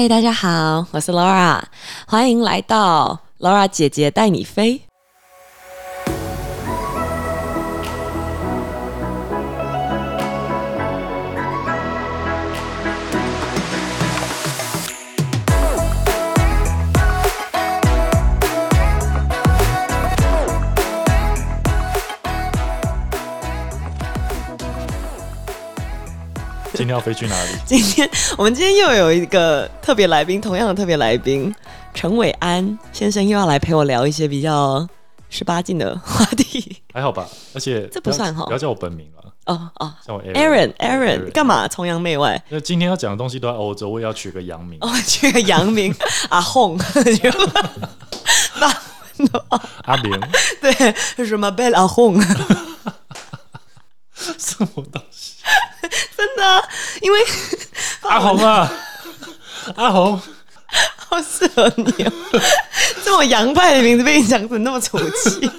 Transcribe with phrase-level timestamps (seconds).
[0.00, 1.60] 嗨，大家好，我是 Laura，
[2.06, 4.87] 欢迎来到 Laura 姐姐带你飞。
[26.78, 27.50] 今天要飞去哪里？
[27.66, 31.52] 今天我们今天又有一个特别来宾，同样的特别来宾
[31.92, 34.88] 陈伟安先生又要来陪我聊一些比较
[35.28, 36.80] 十八禁的话题。
[36.94, 38.44] 还好吧，而且这不算哈。
[38.46, 39.92] 不要叫我本名了，哦哦。
[40.06, 41.66] 叫我 Aaron Aaron Aaron 干嘛？
[41.66, 42.40] 崇洋媚外？
[42.48, 44.78] 那今天要讲的东西都在欧洲，我也要取个洋名。
[44.80, 45.92] 哦， 取个洋名。
[46.30, 46.78] 阿红，
[48.56, 48.72] 那
[49.82, 50.16] 阿明，
[51.16, 52.16] 对什么 Bell 阿红，
[54.38, 55.34] 什么东西？
[56.16, 56.62] 真的啊，
[57.00, 57.18] 因为
[58.02, 58.70] 阿红啊，
[59.76, 60.20] 阿红，
[60.96, 62.12] 好适合你哦，
[63.04, 65.50] 这么洋派的名字被你讲成那么俗气。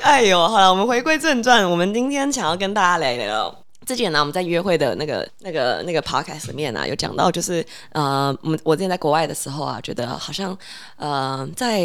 [0.00, 3.54] 哎呦，好了，我们回归正传，我们今天想要跟大家聊一聊。
[3.86, 10.56] 之前呢，我们在约会的那个、那个、那个 podcast 里面啊，有讲到，就是呃，我们我之前在国外的时候啊，觉得好像
[10.96, 11.82] 呃，在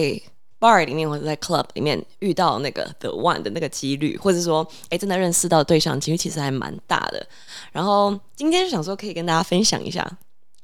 [0.60, 7.26] bar 里面或者在 club 里面遇到那个 the one 的那个几率，或者说哎，真的认识到对象几率其实还蛮大的。
[7.72, 10.06] 然后今天就想说，可以跟大家分享一下，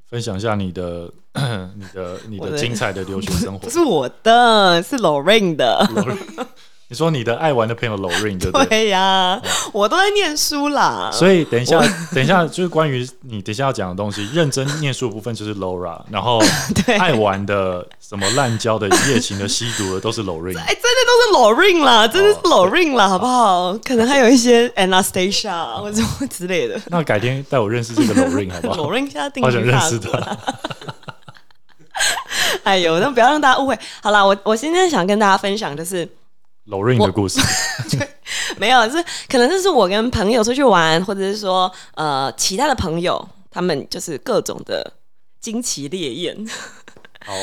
[0.10, 1.12] 分享一下你的、
[1.76, 3.70] 你的、你的的精彩的留学生活不。
[3.72, 5.88] 是我的，是 Lorraine 的。
[6.88, 8.66] 你说你的爱玩的朋友 Lorraine 对不对？
[8.68, 9.42] 对呀、
[9.74, 11.10] 我都在念书啦。
[11.12, 11.82] 所以等一下，
[12.14, 16.40] 等一下就是关于你等一下要讲的东西，认真念书的部分就是 Laura， 然后
[16.86, 20.60] 对爱玩的什么滥交的、一夜情的、吸毒的都是 Lorraine。
[20.60, 23.74] 哎、真的都是 Lorraine 啦，真的是哦 Lorraine 啦，好不好？
[23.84, 26.00] 可能还有一些 Anastasia 或者
[26.30, 26.80] 之类的。
[26.90, 28.76] 那改天带我认识这个 Lorraine 好不好？
[28.86, 30.20] Lorraine 现在定好想认识他。
[32.64, 33.76] 哎呦，那不要让大家误会。
[34.04, 36.08] 好啦，我我今天想跟大家分享，就是
[36.68, 37.40] Lorraine 的故事，
[38.58, 44.94] 没有，是可能就是我跟朋友出去玩，或者是说呃其他的朋友，他们就是各种的
[45.40, 46.48] 惊奇烈焰。
[47.28, 47.34] 哦，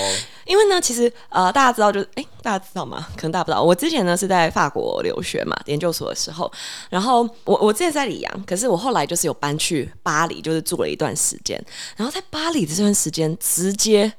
[0.46, 3.04] 因为呢，其实呃，大家知道就是，哎，大家知道吗？
[3.16, 6.48] 可能大家不知道，我之前呢是在法国留学嘛，研究所的时候，
[6.88, 11.60] 然后我我之前在里昂，可是我后来就是有搬去巴黎，就是住了一段时间，
[11.96, 14.12] 然后在巴黎的这段时间，直接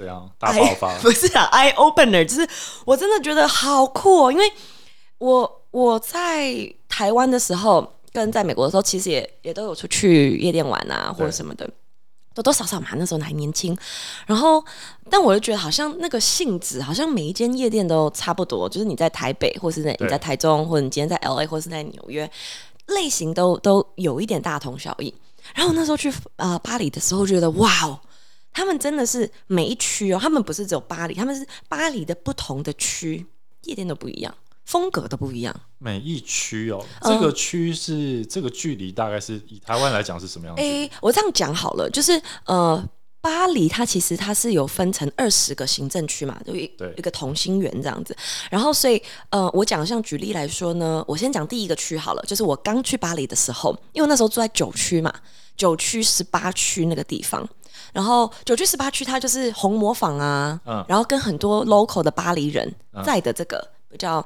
[0.00, 2.48] 这样大爆发 不是啊，eye opener，就是
[2.86, 4.50] 我真的觉得好酷哦，因为
[5.18, 6.52] 我我在
[6.88, 11.68] 台湾的时候，跟在美国的时候，其实也也都有出去夜店玩啊，或者什么的。
[12.32, 13.76] 多多少少嘛，那时候还年轻，
[14.24, 14.64] 然后，
[15.10, 22.30] 但我就觉得好像那个性质，好像每一间夜店都差不多，就是你在台北，或是在你在台中，或者你今天在 L A，或是在纽约，
[22.86, 25.12] 类型都都有一点大同小异。
[25.56, 27.98] 然后那时候去呃巴黎的时候，觉得哇哦，
[28.52, 33.24] 他们真的是每一区哦，他们不是只有巴黎，他们是巴黎的不同的区，
[33.64, 34.34] 夜店都不一样，
[34.64, 35.54] 风格都不一样。
[35.78, 40.62] 每一区哦，嗯这个区是这个距离大概是以台湾来讲是什么样子？
[40.62, 42.84] 诶，我这样讲好了，就是呃，
[43.20, 48.14] 巴黎它其实它是有分成二十个行政区嘛，就一对一个同心圆这样子。
[48.50, 49.00] 然后所以
[49.30, 55.14] 呃，我讲像举例来说呢，我先讲第一个区好了，就是我刚去巴黎的时候，因为那时候住在九区嘛，
[55.56, 57.48] 九区十八区那个地方。
[57.92, 62.74] 然后九区十八区，它就是红磨坊啊，嗯然后跟很多 local 的巴黎人
[63.04, 64.20] 在的这个比较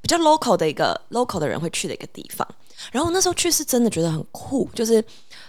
[0.00, 2.46] 比较 local 的一个 local 的人会去的一个地方。
[2.90, 5.04] 然后那时候去是真的觉得很酷，就是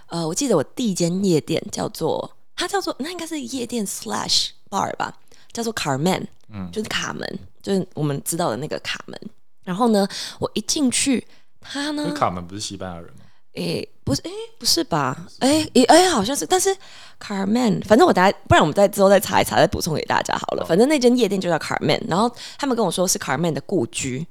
[0.08, 5.14] 呃，我记得我第一间夜店叫做它叫做那应该是夜店 slash bar 吧，
[5.54, 9.18] 叫做 Carmen，嗯，就是卡门，就是我们知道的那个卡门。
[9.64, 10.06] 然后呢，
[10.40, 11.26] 我一进去，
[11.62, 13.22] 它呢卡门不是西班牙人吗？
[13.54, 15.28] 诶，不是，诶，不是吧？
[15.40, 16.76] 诶，诶，诶，好像是，但是
[17.20, 20.66] Carmen，反正我大家，不然我们再之后再查一查，再补充给大家好了。
[20.66, 24.26] 反正那间夜店就叫 Carmen，然后他们跟我说是 Carmen 的故居。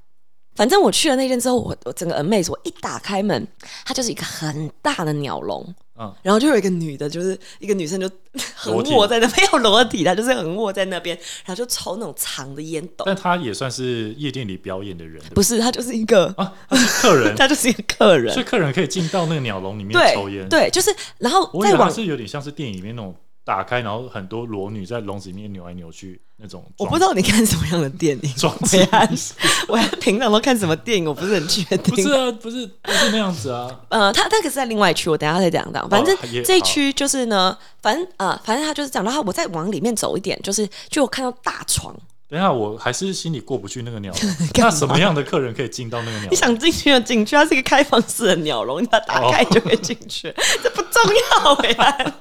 [0.56, 3.46] 反正我去了那间之后，我我整个 amaze，我一打开门，
[3.84, 6.12] 它就是一个很大的鸟笼，嗯。
[6.22, 8.08] 然后就有一个女的，就是一个女生就
[8.56, 16.52] 横裸卧在那，没有裸体，她就是横卧在那边，然后就抽那种长的烟斗，但她也算是夜店里表演的人，不是，她就是一个，啊，
[17.00, 18.32] 客人， 她就是一个客人。
[18.32, 23.14] 所以，客人可以进到那个鸟笼里面抽烟。，对，就是，然后再往是有点像是电影里面那种
[23.44, 26.64] 打开，然后很多裸女在笼子里面扭来扭去那种。
[26.78, 28.88] 我不知道你看什么样的电影， 装我也
[29.68, 31.94] 我还平常都看什么电影，我不是很确定。
[31.94, 33.68] 不是啊，不是不是那样子啊。
[33.90, 35.86] 呃，他那个是在另外一区，我等下再讲到。
[35.88, 41.94] 反正也这一区就是呢，反正呃，反正他就是讲，然后我再往里面走一点，就是就我看到大床，
[42.28, 44.36] 等一下，我还是心里过不去那个鸟笼。
[44.54, 46.30] 那什么样的客人可以进到那个鸟笼？
[46.30, 51.02] 你想进去就进去，它是一个开放式的鸟笼，你把它打开就可以进去，这不重
[51.32, 52.14] 要呀。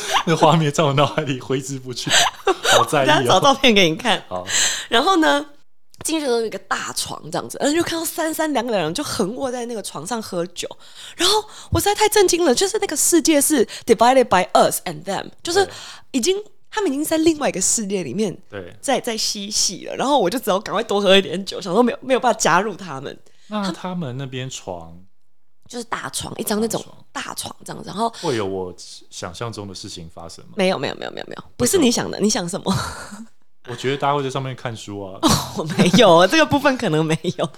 [0.26, 2.10] 那画面在我脑海里挥之不去，
[2.72, 3.24] 好在意哦。
[3.26, 4.22] 找照片给你看。
[4.28, 4.46] 好，
[4.88, 5.44] 然后呢，
[6.04, 10.68] 进去的时候有一个大床这样子，然后就看到三三两两人就横卧在那个床上喝酒。
[11.16, 15.68] 然后我实在太震惊了，就是那个世界是 divided by us and them，就是
[16.12, 16.36] 已经
[16.70, 19.96] 他们已经在另外一个世界里面对，在在嬉戏了。
[19.96, 23.18] 然后我就只好赶快多喝一点酒，想说没有没有办法加入他们。
[23.48, 24.94] 那他们那边床
[25.68, 28.74] 就是大床，一张那种大大床这样子，然后会有我
[29.10, 30.52] 想象中的事情发生吗？
[30.56, 32.74] 没有没有没有没有没有，不是你想的，你想什么？
[33.68, 35.20] 我觉得大家会在上面看书啊，
[35.58, 37.50] 我 没有，这个部分可能没有，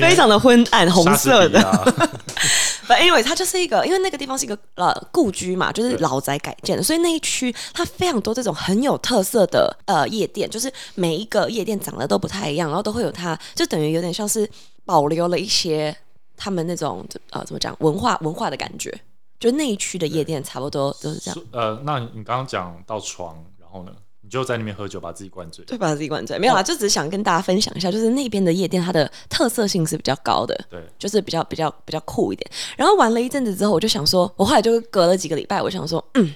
[0.00, 1.58] 非常的昏暗，红色的。
[1.58, 2.08] 比亚
[2.88, 14.48] But anyway，它就是一个，因为那个地方是一个呃故居嘛，就是老宅改建的，所以那一区它非常多这种很有特色的呃夜店，就是每一个夜店长得都不太一样，然后都会有它，就等于有点像是
[14.86, 15.94] 保留了一些
[16.38, 18.90] 他们那种呃怎么讲文化文化的感觉，
[19.38, 21.46] 就那一区的夜店差不多都是这样。
[21.52, 25.64] 呃，那你刚刚讲到床，然后呢，你就在那边喝酒，把自己灌醉。
[25.64, 32.50] 对，把自己灌醉没有啦，就只是想跟大家分享一下，就是那边的夜店它的特色性是比较高的，对，就是比较比较比较酷一点。
[32.76, 36.34] 然后玩了一阵子之后，我就想说，我后来就隔了几个礼拜，我想说，嗯，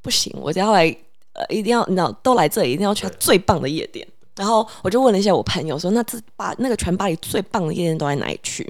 [0.00, 0.84] 不行，我要来，
[1.34, 4.06] 呃，一定要，你知道，都来这里，一定要去它最棒的夜店。
[4.38, 8.62] 然后我就问了一下我朋友说，那这巴那个全巴黎最棒的夜店都在哪里去？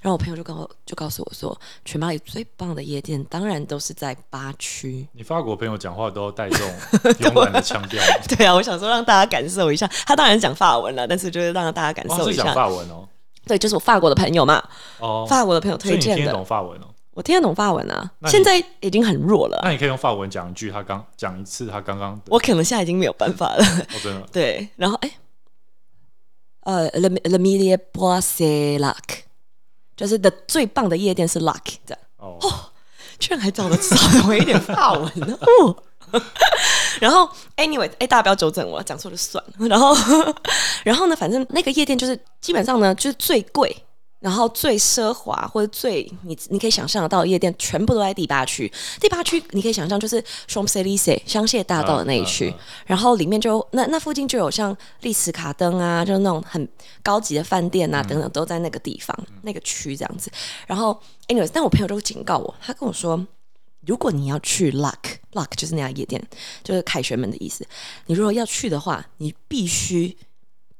[0.00, 5.06] 然后我朋友就跟我就告诉我说，全巴黎最棒的夜店当然都是在八区。
[5.12, 6.70] 你法国朋友讲话都带这种
[7.20, 8.02] 慵懒的腔调，
[8.36, 12.54] 对啊，我想说让大家感受一下，他当然讲法文了，但是就是让大家感哦，是讲受一下。
[12.54, 13.08] 法文哦，
[13.46, 14.62] 对，就是我法国的朋友嘛，
[15.00, 16.32] 哦，法国的朋友推荐的你听。
[16.32, 16.86] 懂法文哦？
[17.18, 23.64] 我听得懂法文啊，现在已经很弱了，那你可以用法文讲一句，他刚讲一次，他刚刚，我可能现在已经没有办法了。
[23.64, 25.10] 哦，真的， 对，然后哎，
[26.60, 29.22] 呃，Le Le Mille Bois c'est Luck，
[29.96, 32.38] 就是的最棒的夜店是 Luck 这样，哦，
[33.18, 35.36] 居然还找得找回一点法文呢。
[35.40, 35.76] 哦。
[37.00, 39.66] 然后，anyway，哎，大家不要纠正我，讲错就算了。
[39.68, 39.94] 然后，
[40.82, 43.76] 然后呢，反正那个夜店就是基本上呢，就是最贵，
[44.20, 48.70] 然后最奢华或者最你你可以想象得到的夜店，全部都在第八区。
[49.00, 52.52] 第八区你可以想象就是 Champs Elysees 香榭大道的那一区，
[52.84, 56.68] 然后里面就那那附近就有像丽思卡登啊，就是那种很
[57.02, 60.30] 高级的饭店啊等等，都在那个地方、那个区这样子。
[60.66, 63.24] 然后，anyways，但我朋友就警告我，他跟我说，
[63.86, 66.20] 如果你要去 Luck，Luck 就是那家夜店，
[66.64, 67.64] 就是凯旋门的意思。
[68.06, 70.16] 你如果要去的话，你必须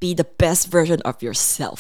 [0.01, 1.79] be the best version of yourself，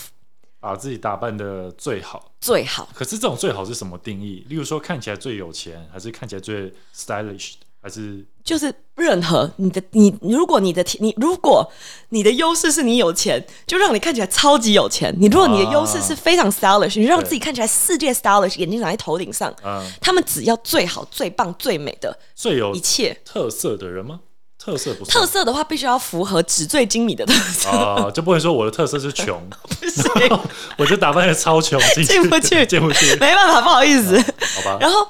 [0.60, 2.32] 把自己打扮的最好。
[2.40, 2.88] 最好。
[2.94, 4.44] 可是这种最好是什么定义？
[4.48, 11.70] 例如说看起来最有钱，还是看起来最 stylish，还是就是任何你的你，如果你的你如果
[12.08, 23.20] 你的优势是你有钱，就让你看起来超级有钱；你如果你的优势是非常 stylish，你让自己看起来世界 stylish，眼睛长在头顶上，嗯他们只要最好、最棒、最美的最有一切。
[23.24, 24.20] 特色的人吗？
[24.68, 29.40] 特色不特色的话，必须要符合纸醉金迷的特色，啊，就不能说我的特色是穷，
[29.80, 30.40] 不行，
[30.76, 34.18] 我就打扮的超穷，进进不去 进不去，没办法，不好意思。
[34.20, 34.78] 好吧？
[34.80, 35.06] 然后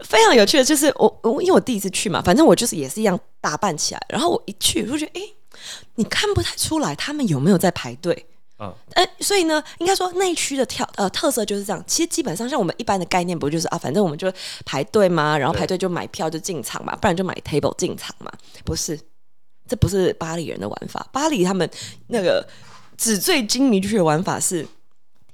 [0.00, 5.22] 非常有趣的就是我我因为我第一次去嘛，反正我就是也是一样打扮起来，然后我一去我就觉得，哎，
[5.96, 8.26] 你看不太出来他们有没有在排队。
[8.62, 11.82] 嗯，呃，所以呢，应该说那一区的跳呃特色就是这样。
[11.84, 14.32] 其实基本上像我们一般的概念，不就是啊，反正我们就
[14.64, 18.30] 排队嘛，然后排队就买票就进场嘛，不然就买 table 进场嘛。
[18.64, 18.96] 不是，
[19.66, 21.04] 这不是巴黎人的玩法。
[21.10, 21.68] 巴黎他们
[22.06, 22.46] 那个
[22.96, 24.64] 纸醉金迷去的玩法是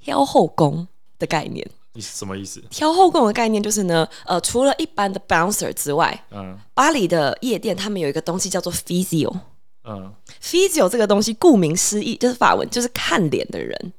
[0.01, 0.87] 挑后宫
[1.19, 1.69] 的概念。
[1.93, 2.63] 你是什么意思？
[2.71, 9.31] 挑后宫的概念就是呢，呃，除了一般的 bouncer 之外，嗯巴黎的夜店他们有一个东西叫做 physio。
[9.89, 13.93] 嗯，physio 这个东西，顾名思义就是法文，就是看脸的人。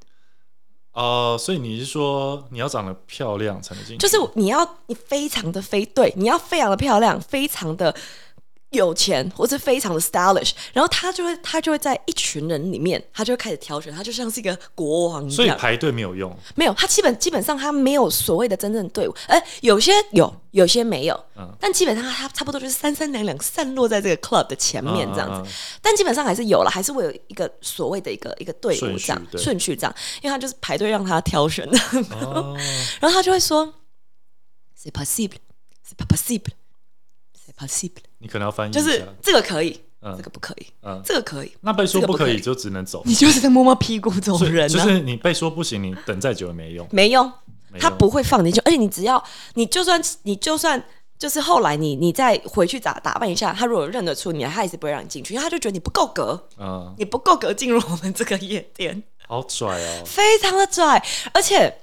[0.92, 3.98] 哦、所以你是说你要长得漂亮才能进去？
[3.98, 7.94] 就是你要你非常的非对，你要非常的漂亮，非常的
[8.70, 15.34] 有钱，或是非常的 stylish，然后他就会他就会在一群人里面，他就会开始挑选，他就像是一个国王一样。
[15.34, 16.34] 所以排队没有用。
[16.54, 21.52] 没有，他基本基本上他没有所谓的真正的队伍，哎，有些有，有些没有，嗯。
[21.60, 25.52] 但基本上他差不多就是三三两两散落在这个 club 的前面这样子，嗯嗯嗯。
[25.82, 29.42] 但基本上还是有了，还是会有一个所谓的一个一个队伍这样对。
[29.42, 31.78] 顺序这样，因为他就是排队让他挑选的，
[32.22, 32.56] 哦，
[33.00, 33.74] 然后他就会说
[34.80, 38.80] ，c'est possible，c'est pas possible，c'est possible，你可能要翻译一下。
[38.80, 43.02] 就是这个可以，嗯这个不可以，嗯，这个可以，那被说不可以就只能走。
[43.04, 46.86] 你就是在摸摸屁股这种人呢、就是你被说不行，你等再久也没用。
[46.90, 47.30] 没用，
[47.78, 49.22] 他不会放你就，而且你只要
[49.54, 50.82] 你就算你就算
[51.18, 60.02] 就是后来你你再回去打打扮一下，他如果认得出你，他还是不会让你进去，因为他就觉得你不够格，嗯，你不够格进入我们这个夜店，好拽哦。
[60.06, 61.78] 非常的拽，而且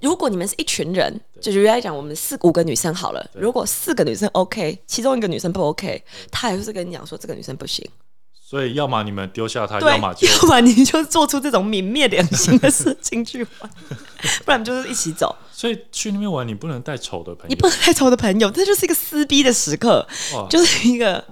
[0.00, 7.88] 如果你们是一群人，就举例来讲，我们四五个女生好了，如果四个女生 OK，其中一个女生不 OK，她还是跟你讲说这个女生不行，
[8.34, 13.70] 所以要么你们丢下她，要么就要么你就做出这种泯灭良心的事情去玩，
[14.44, 15.34] 不然就是一起走。
[15.52, 20.06] 所以去那边玩，你不能带丑的朋友，你不能带丑的朋友，这就是一个撕逼的时刻，
[20.48, 21.22] 就是一个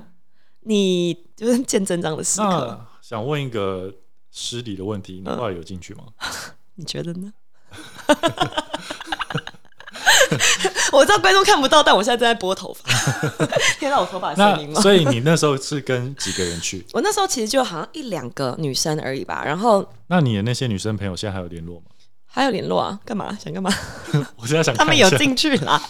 [0.64, 2.46] 你就是见真章的时刻。
[2.46, 3.92] 那想问一个
[4.30, 6.04] 失礼的问题，你后来有进去吗？
[6.76, 7.32] 你觉得呢？
[10.92, 12.90] 我知道观众看不到，但我现在正在拨头发，
[13.78, 14.74] 听到我头发的声音吗？
[14.76, 16.84] 那所以你那时候是跟几个人去？
[16.92, 21.86] 我那时候其实就好像一两个女生而已吧，然后那你的那些女生朋友现在还有联络吗？
[22.26, 23.72] 还有联络啊，干嘛想干嘛？
[24.36, 25.80] 我现在想他们有进去啦。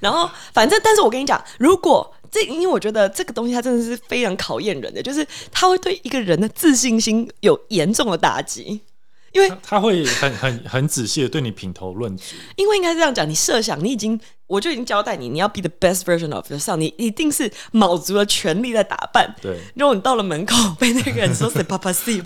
[0.00, 8.80] 然后反正，但是我跟你讲，如果这，因为我觉得这个东西它真的是非常考验人的，就是它会对一个人的自信心有严重的打击。
[9.32, 19.34] 因为他他会很很很仔细的对你品头论足，因为应该这样讲，你设想你已经，我就已经交代你，你要 be the best version of yourself，你一定是卯足了全力在打扮。
[19.40, 22.24] 对，如果你到了门口被那个人说 “say papa sleep”，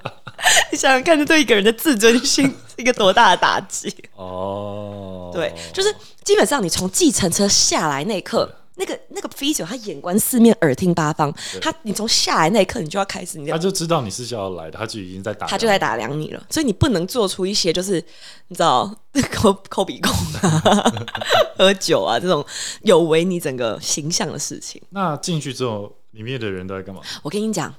[0.70, 3.94] 你想想看，这对一个人的自尊心是一个多大的打击？
[4.14, 18.02] 哦，对，就是基本上你从计程车下来那一刻，那个那个 visual 他眼观四面，耳听八方，他你从下来那一刻，你就要开始你他就知道你是要来的，他就已经在打，他就在打量你了，所以你不能做出一些就是
[18.48, 18.92] 你知道
[19.30, 20.12] 抠抠鼻孔
[20.42, 20.92] 啊、
[21.56, 22.44] 喝酒啊这种
[22.82, 24.82] 有违你整个形象的事情。
[24.90, 27.00] 那进去之后，里面的人都在干嘛？
[27.22, 27.72] 我跟你讲，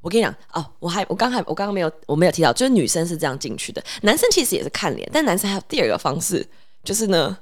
[0.00, 6.44] 我跟你讲哦，我还我刚还我刚刚没有我没有提到，就是女生是这样进去的，男生其实也是看脸，但男生还有第二个方式，
[6.82, 7.38] 就是呢。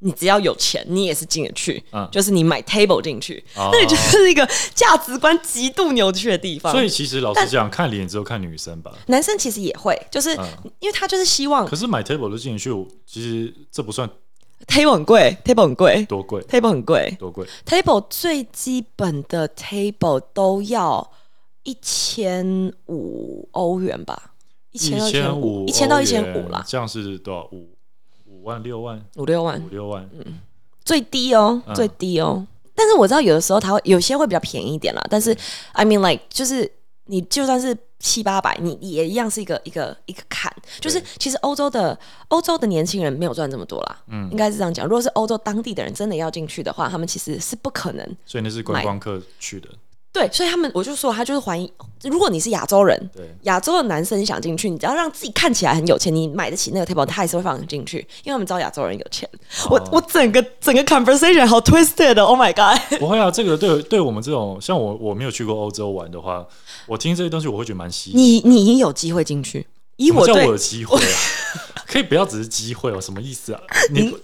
[0.00, 6.72] 你只要有钱，你也是进得去，嗯就是你买 table 进去，哦那你就是一个价值观极度扭曲的地方。
[6.72, 8.92] 所以其实老实讲，看脸只有看女生吧。
[9.06, 10.46] 男生其实也会，就是、嗯
[10.78, 12.70] 因为他就是希望可是买 table 都进去，
[13.04, 14.08] 其实这不算
[14.66, 17.46] table 很贵，table 很贵多贵，，table 很贵多贵。
[17.66, 21.10] ，table 最基本的 table 都要
[21.64, 24.34] 一千五欧元吧，
[24.70, 27.48] 一千到一千五，一千到一千五啦，这样是多少？
[27.50, 27.77] 五五
[28.48, 30.08] 万、六万、五六万五六万。
[30.12, 30.40] 嗯
[30.84, 32.46] 最低哦，嗯最低哦。
[32.74, 35.36] 但是我知道有的时候它会有些会比较便宜一点啦，但是
[35.72, 36.70] I mean like 就是
[37.04, 40.50] 你就算是七八百，你也一样是一个一个一个坎。
[40.80, 44.86] 就是其实欧洲的欧洲的年轻人没有赚这么多啦，嗯，应该是这样讲。
[44.86, 49.68] 如果是欧洲当地的人真的要进去的话，他们其实是不可能所以那是观光客去的，
[50.12, 51.70] 对，所以他们我就说他就是怀疑，
[52.02, 59.28] 如果你是亚洲人，对，亚洲的男生想进去，你只要让自己看起来很有钱，你买得起那个 table，他也是会放你进去，因为他们知道亚洲人有钱。
[59.68, 62.98] 哦我我整个整个 conversation 好 twisted 的，Oh my god！
[62.98, 63.30] 不会啊。
[63.30, 66.44] 这个对对我们这种像我我没有去过欧洲玩的话，
[66.86, 68.16] 我听这些东西我会觉得蛮稀奇。
[68.16, 71.18] 你你有机会进去，以我叫我有机会啊？
[71.86, 73.00] 可以不要只是机会哦？
[73.00, 73.60] 什么意思啊？
[73.90, 74.14] 你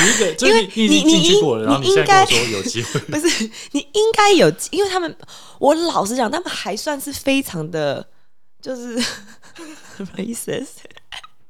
[0.00, 5.14] 你一个，就是因为你你进去过了，你然后你你现在跟我应说有机会， 不是你应该有，因为他们
[5.58, 8.06] 我老实讲，他们还算是非常的，
[8.60, 8.98] 就是
[10.16, 10.66] racist。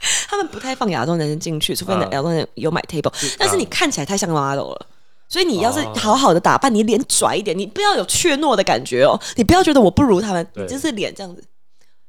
[0.28, 4.86] 他们不太放亚洲男生进去，除非嗯亚洲人有买 table，、但是你看起来太像 model 了。
[5.28, 11.42] 所以你要是哦好好的打扮，你脸拽一点，你不要有怯懦的感觉哦，你不要觉得我不如他们，你就是脸这样子。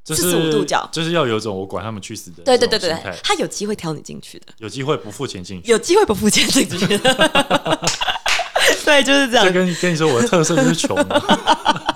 [0.03, 5.71] 就是45度角就是要有一种我管他们去死的对对对对他有机会挑你进去的，有机会不付钱进去。
[5.71, 7.79] 有机会不付钱进去的。
[8.85, 9.51] 对，就是这样这。
[9.51, 11.95] 跟跟你说，我的特色就是穷啊。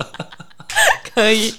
[1.14, 1.54] 可以。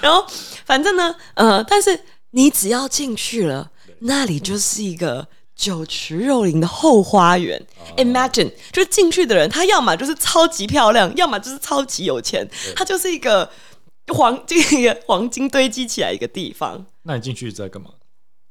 [0.00, 0.26] 然后
[0.64, 1.98] 反正呢，呃，但是
[2.30, 7.62] 你只要进去了，那里就是一个酒池肉林的后花园。
[7.96, 13.50] Imagine，就是进去的人，他要么就是超级漂亮，要么就是超级有钱，他就是一个
[14.14, 16.86] 黄金一个黄金堆积起来一个地方。
[17.02, 17.90] 那你进去在干嘛？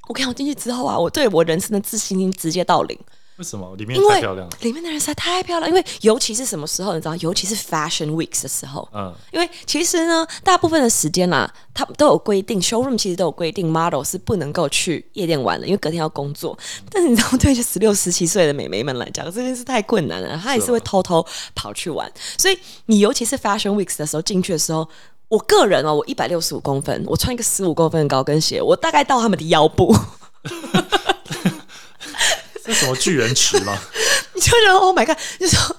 [0.08, 2.98] 我看我进去之后啊，我对我人生的自信心直接到零。
[3.38, 4.58] 为什么里面太漂亮了？
[4.62, 16.58] 里面的人实在太漂亮，因为尤其是什么时候，你知道，尤其是 Fashion Weeks 的时候，嗯，因为其实呢，大部分的时间啦，他们都有规定，showroom 其实都有规定，model 是不能够去夜店玩的，因为隔天要工作。
[16.90, 22.10] 但是你知道，对于十六、十七岁的美眉们来讲，这件事太困难了，她也是会偷偷跑去玩。
[22.38, 24.88] 所以你尤其是 Fashion Weeks 的时候进去的时候。
[25.28, 29.96] 我个人哦，我一百六十五公分，我穿一个十五公分的高跟鞋，我大概到他们的腰部，
[32.64, 33.78] 这什么巨人池吗？
[34.34, 35.76] 你就觉得 Oh my God，就说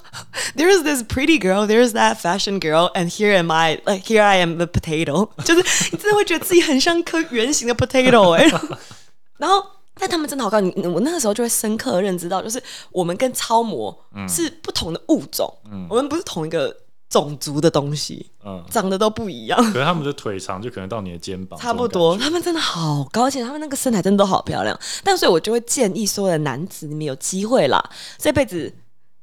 [0.55, 4.03] ，there is this pretty girl, there is that fashion girl, and here am I, like
[4.05, 8.43] here I am the potato，就是你真的会觉得自己很像颗圆形的 potato 哎、
[9.37, 9.63] 然后，
[9.99, 12.61] 但他们真的好看，你我那个时候就会深刻地认知到，就是
[12.91, 13.95] 我们跟超模
[14.27, 15.53] 是不同的物种，
[15.89, 16.75] 我们不是同一个
[17.09, 19.57] 种族的东西，嗯，长得都不一样。
[19.71, 24.77] 可是他们的腿长就可能到你的肩膀，差不多，他们真的好高，而且他们那个身材真的都好漂亮。
[25.03, 27.81] 但所以，我就会建议所有的男子，你们有机会啦，
[28.17, 28.73] 这辈子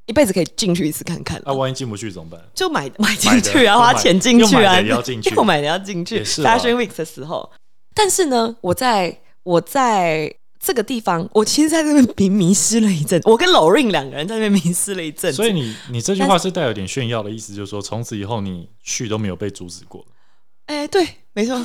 [0.07, 1.51] 一辈子可以进去一次看看感觉。
[1.51, 2.41] 啊，万一进不去怎么办？
[2.53, 6.15] 就买买买进去啊，的花钱进去啊，要进去 又买的要进去。
[6.15, 7.51] 也是啊 Fashion Week 的时候，
[7.93, 10.33] 但是呢，我在我在
[10.65, 13.21] 这个地方，我其实在这边迷迷失了一阵。
[13.23, 20.03] 我跟 Lorin 两个人在那边迷失了一阵，所以你你这句话是带有点炫耀的意思，就是说从此以后你去都没有被阻止过。
[20.65, 21.59] 哎、对，没错，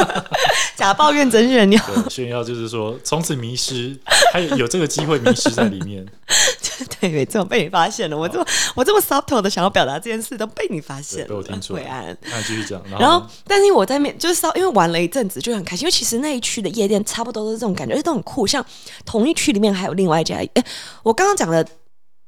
[0.76, 1.82] 假抱怨真炫耀。
[1.86, 3.96] 对，炫耀就是说从此迷失，
[4.32, 6.06] 还有有这个机会迷失在里面。
[6.98, 8.16] 对，没错，被你发现了。
[8.16, 11.28] 我这么我这么 subtle 的想要表达这件事，都被你发现了。
[11.28, 12.16] 被我听出来伟安。
[12.22, 18.46] 那继续讲，然然后但是我在面就是稍因为玩了一阵子就很开心，因为其实那一区的夜店差不多都是这种感觉，而且都很酷。
[18.46, 18.64] 像
[19.04, 20.64] 同一区里面还有另外一家，哎，
[21.02, 21.64] 我刚刚讲的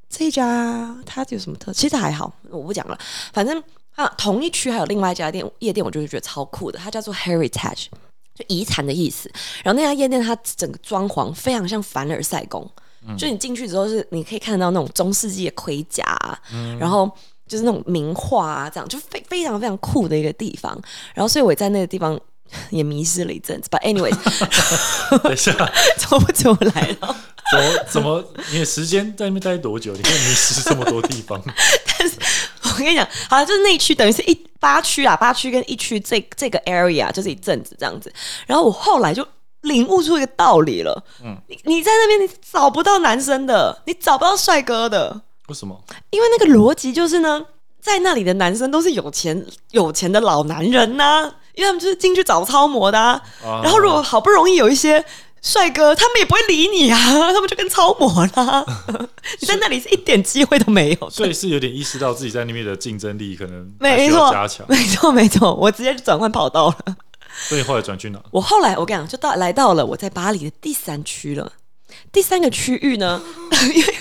[0.08, 1.72] 这一家它有什么特？
[1.72, 2.98] 其实还好，我不讲了。
[3.32, 3.60] 反正
[3.94, 7.86] 啊，同一区还有另外一家店夜店，我就是觉得超酷的，它叫做 Heritage，
[8.34, 9.30] 就遗产的意思。
[9.62, 12.68] 然后那家夜店它整个装潢非常像凡尔赛宫，
[13.16, 16.38] 就你进去之后是你可以看到那种中世纪的盔甲啊、
[16.80, 17.10] 然后
[17.46, 20.76] 就是那种名画啊，这样就非非常非常酷的一个地方。
[21.14, 22.18] 然后所以我在那个地方
[22.70, 23.68] 也迷失了一阵子。
[23.70, 24.16] But anyways，
[25.22, 25.52] 等一下，
[25.98, 27.16] 走不出来了。
[27.52, 29.92] 怎么怎么你的时间在那边待多久？
[29.92, 31.40] 你可以迷失这么多地方？
[32.74, 38.12] 我跟你讲，好了，就是那一区等于是一八区啊，八区跟一区这这个 area 就是一阵子这样子。
[38.46, 39.26] 然后我后来就
[39.60, 45.80] 领悟出一个道理了，嗯，你你在那边你找不到男生的，你找不到帅哥的，为什么？
[46.10, 47.46] 因为那个逻辑就是呢，
[47.80, 53.22] 在那里的男生都是有钱有钱的老男人呐、因为他们就是进去找超模的、啊。
[53.44, 55.04] 啊然后如果好不容易有一些
[55.44, 56.96] 帅哥，他们也不会理你啊，
[57.30, 58.64] 他们就跟超模啦。
[59.40, 61.08] 你在那里是一点机会都没有。
[61.12, 66.96] 所以是有点意识到自己在那边的竞争力可能还没错加强，，没错，没错，我直接转换跑道了。
[67.46, 68.18] 所以后来转去哪？
[68.30, 71.52] 我后来我跟你讲，就到来到了我在巴黎的第三区了。
[72.10, 73.20] 第三个区域呢，
[73.74, 73.94] 因为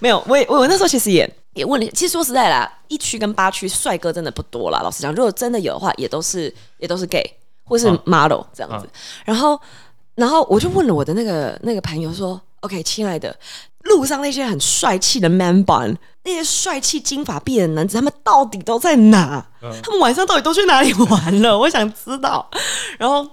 [0.00, 4.80] 没有我也我我那时候其实也也问了，其实说实在啦，一区跟八区帅哥真的不多啦。
[4.82, 7.24] 老实讲，如果真的有的话，也都是也都是 gay
[7.64, 8.88] 或是嗯 model 这样子。
[9.24, 9.58] 然后
[10.18, 13.38] 然后我就问了我的那个那个朋友说：“OK，亲爱的，
[13.84, 19.46] 路上那些很帅气的 man bun，那些帅气金发碧眼的男子，他们到底都在哪？
[19.62, 21.56] 嗯他们晚上到底都去哪里玩了？
[21.56, 22.50] 我想知道。”
[22.98, 23.28] 然后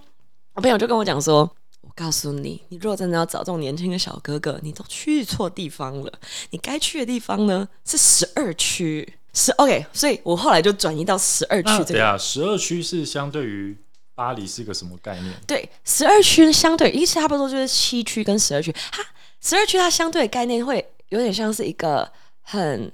[0.53, 1.49] 我朋友就跟我讲说
[1.81, 6.13] ：“我告诉你，你如果真的要找这种年轻的小哥哥，你都去错地方了。
[6.51, 9.17] 你该去的地方呢是十二区。
[9.33, 11.79] 十 OK，所以我后来就转移到十二区这个。
[11.79, 13.77] 那等一下，十二区是相对于
[14.15, 15.33] 巴黎是一个什么概念？
[15.45, 18.73] 对，十二区相对，一差不多就是七区跟十二区。
[18.91, 19.05] 它
[19.41, 22.09] 十二区它相对的概念会有点像是一个
[22.41, 22.91] 很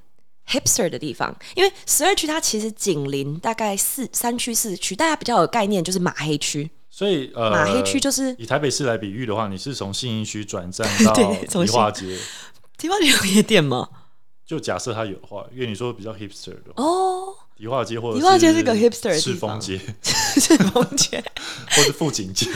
[0.48, 6.70] hipster 的地方，因为十二区它其实紧邻大概四三区四区，大家比较有概念就是马黑区。
[6.90, 12.18] 所以呃，马黑区就是以台北市来比喻的话，你是从信义区转站到 对从迪化街，
[12.78, 13.88] 地方有夜店吗？
[14.46, 19.52] 就假设它有的话，因为你说比较 hipster 的话哦，迪化街或者迪化街是个 hipster 的地赤方。
[19.52, 19.80] 峰街。
[20.04, 21.24] 是风街，
[21.76, 22.48] 或是富锦街，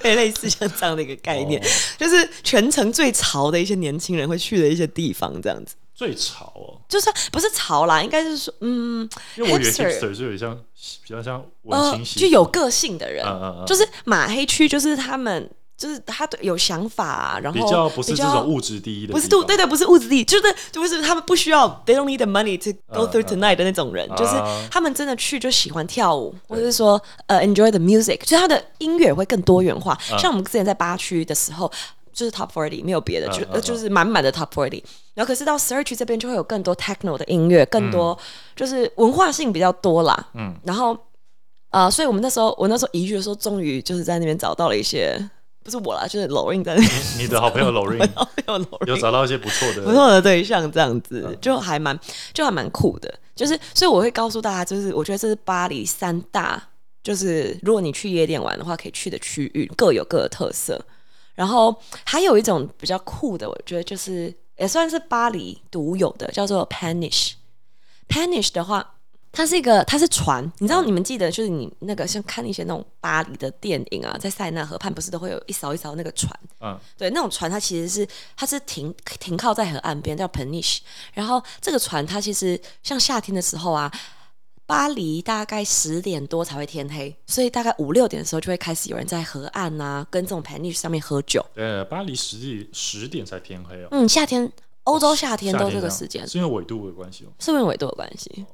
[0.00, 1.66] 对，类似像这样的一个概念，哦。
[1.98, 5.74] 就是全城最潮的一些年轻人会去的一些地方，这样子。
[5.94, 6.80] 最潮哦。
[6.88, 10.56] 就是不是潮啦，应该是说，嗯，因为我觉得 Hipster 是有点像
[11.02, 13.66] 比较像文呃青，系就有个性的人，嗯嗯嗯。
[13.66, 15.50] 就是马黑区，就是他们，
[15.82, 24.34] 就是他对有想法、啊，然后比较不是这种物质第一的，不是度，对对，不是物质第一，就是就是他们不需要，they don't need the money to go 嗯 through 嗯 tonight 的那种人，啊就是
[24.70, 29.98] 他们真的去就喜欢跳舞，或者是说呃 enjoy the music，就是他的音乐会更多元化。
[30.12, 31.70] 嗯像我们之前在八区的时候。
[32.14, 34.82] 就是 top forty 没有别的，就就是满满的 top forty。
[35.14, 38.16] 然后可是到十二区这边就会有更多 techno 的音乐，更多
[38.54, 40.28] 就是文化性比较多啦。
[40.34, 40.94] 嗯，然后
[41.70, 45.18] 呃，所以我们那时候我那时候移居的时候，终于就是在那边找到了一些，
[45.62, 46.76] 不是我啦，就是 Lorraine 在
[47.18, 48.08] 你的好朋友 Lorin
[48.86, 51.98] 有找到一些不错的，不错的对象，这样子嗯就还蛮
[52.32, 53.12] 就还蛮酷的。
[53.34, 56.62] 就是所以我会告诉大家，就是我觉得这是巴黎三大，
[57.02, 60.80] 就是如果你去夜店玩的话，可以去的区域各有各的特色。
[61.34, 67.32] 然后还有一种比较酷的，我觉得就是也算是巴黎独有的，叫做 Panish。
[68.06, 68.96] Panish 的话，
[69.32, 70.44] 它是一个，它是船。
[70.58, 76.30] 你知道，你们记得就是你那个像看一些那种巴黎的电影啊，在塞纳河畔不是都会有一艘一艘那个船？
[76.60, 80.80] 嗯，对，那种船它其实是它是停停靠在河岸边，叫 Peniche。
[81.14, 83.90] 然后这个船它其实像夏天的时候啊，
[84.66, 91.44] 巴黎大概十点多才会天黑，所以大概五六点的时候就会开始有人在河岸啊，跟这种 Peniche 上面喝酒。
[91.56, 94.52] 呃，巴黎十点十点才天黑哦，嗯，夏天
[94.84, 97.32] 欧洲夏天都这个时间，是因为纬度的关系哦。
[97.38, 98.44] 是不是纬度有关系？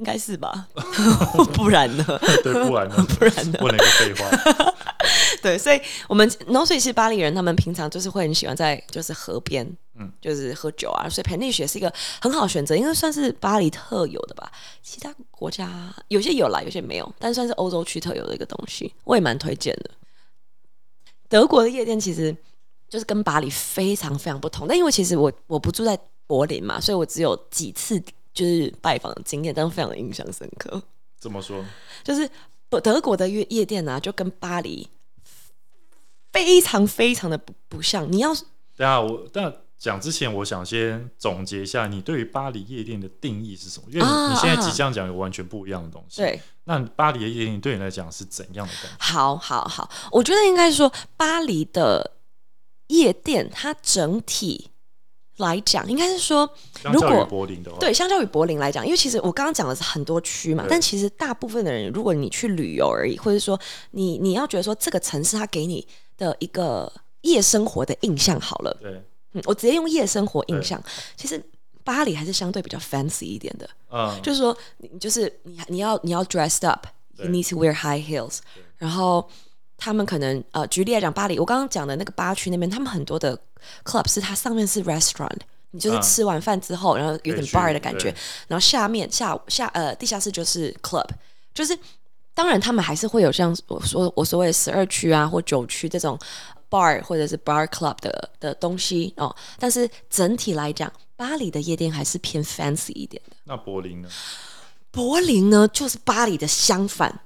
[0.00, 0.66] 应该是吧，
[1.52, 2.04] 不然呢？
[2.42, 2.96] 对，不然呢？
[3.18, 3.58] 不然呢？
[3.60, 4.74] 问了一个废话。
[5.42, 14.50] 对，所以我们，然后所以是巴黎人，他们平常就是会很喜欢在就是河边，嗯嗯，就是喝酒啊，所以 Peniche 也是一个很好的选择，因为算是巴黎特有的吧。
[14.82, 19.90] 其他国家有些有啦，有些没有，但算是欧洲区特有的一个东西，我也蛮推荐的。
[21.28, 22.34] 德国的夜店其实
[22.88, 30.82] 就是跟巴黎非常非常不同，但因为其实我我不住在柏林嘛，所以我只有几次就是拜访的经验，但是非常的印象深刻。
[31.18, 31.64] 怎么说？
[32.02, 32.28] 就是
[32.68, 34.88] 德德国的夜夜店啊，就跟巴黎
[36.32, 38.10] 非常非常的不不像。
[38.10, 38.44] 你要是
[38.76, 43.86] 等一下我但讲之前，我想先总结一下你对于巴黎夜店的定义是什么？
[43.90, 48.96] 因为你,、啊你现在啊即将讲有完全不一样的东西。，对，那巴黎的夜店对你来讲是怎样的感觉？
[48.98, 52.12] 好好好，我觉得应该说巴黎的
[52.88, 54.70] 夜店，它整体
[55.40, 56.48] 来讲，应该是说
[56.84, 63.58] 如果柏林的话，对，相较于柏林来讲，因为其实我刚刚讲的是很多区嘛，但其实大部分的人，如果你去旅游而已，或者说
[63.90, 66.90] 你你要觉得说这个城市它给你的一个
[67.22, 68.92] 夜生活的印象好了，对，
[69.32, 70.82] 嗯，我直接用夜生活印象，
[71.16, 71.42] 其实
[71.82, 78.38] 巴黎还是相对比较 fancy 一点的，嗯，就是说你就是你你要你要 dressed up，you need to wear high heels，
[78.76, 79.28] 然后
[79.80, 83.36] 他们可能呃举例来讲，巴黎我刚刚讲的那个八区那边，他们很多的
[83.84, 85.38] club 是它上面是 restaurant。
[85.72, 88.12] 你就是嗯吃完饭之后，然后有点 bar 的感觉，
[88.48, 91.06] 然后下面下下呃地下室就是 club，
[91.54, 91.78] 就是
[92.34, 96.18] 当然他们还是会有像我说我所谓十二区啊或九区这种
[96.68, 103.36] bar 或者是 bar club 的的东西哦，但是整体来讲，巴黎的夜店还是偏 fancy 一点的。
[103.44, 104.08] 那柏林呢？
[104.90, 107.20] 柏林呢，就是巴黎的相反。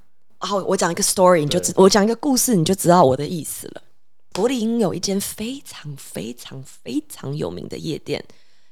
[0.44, 3.83] 然后我讲一个 story，你就知我讲一个故事，你就知道我的意思了。
[4.30, 8.22] 柏林有一间非常非常非常有名的夜店，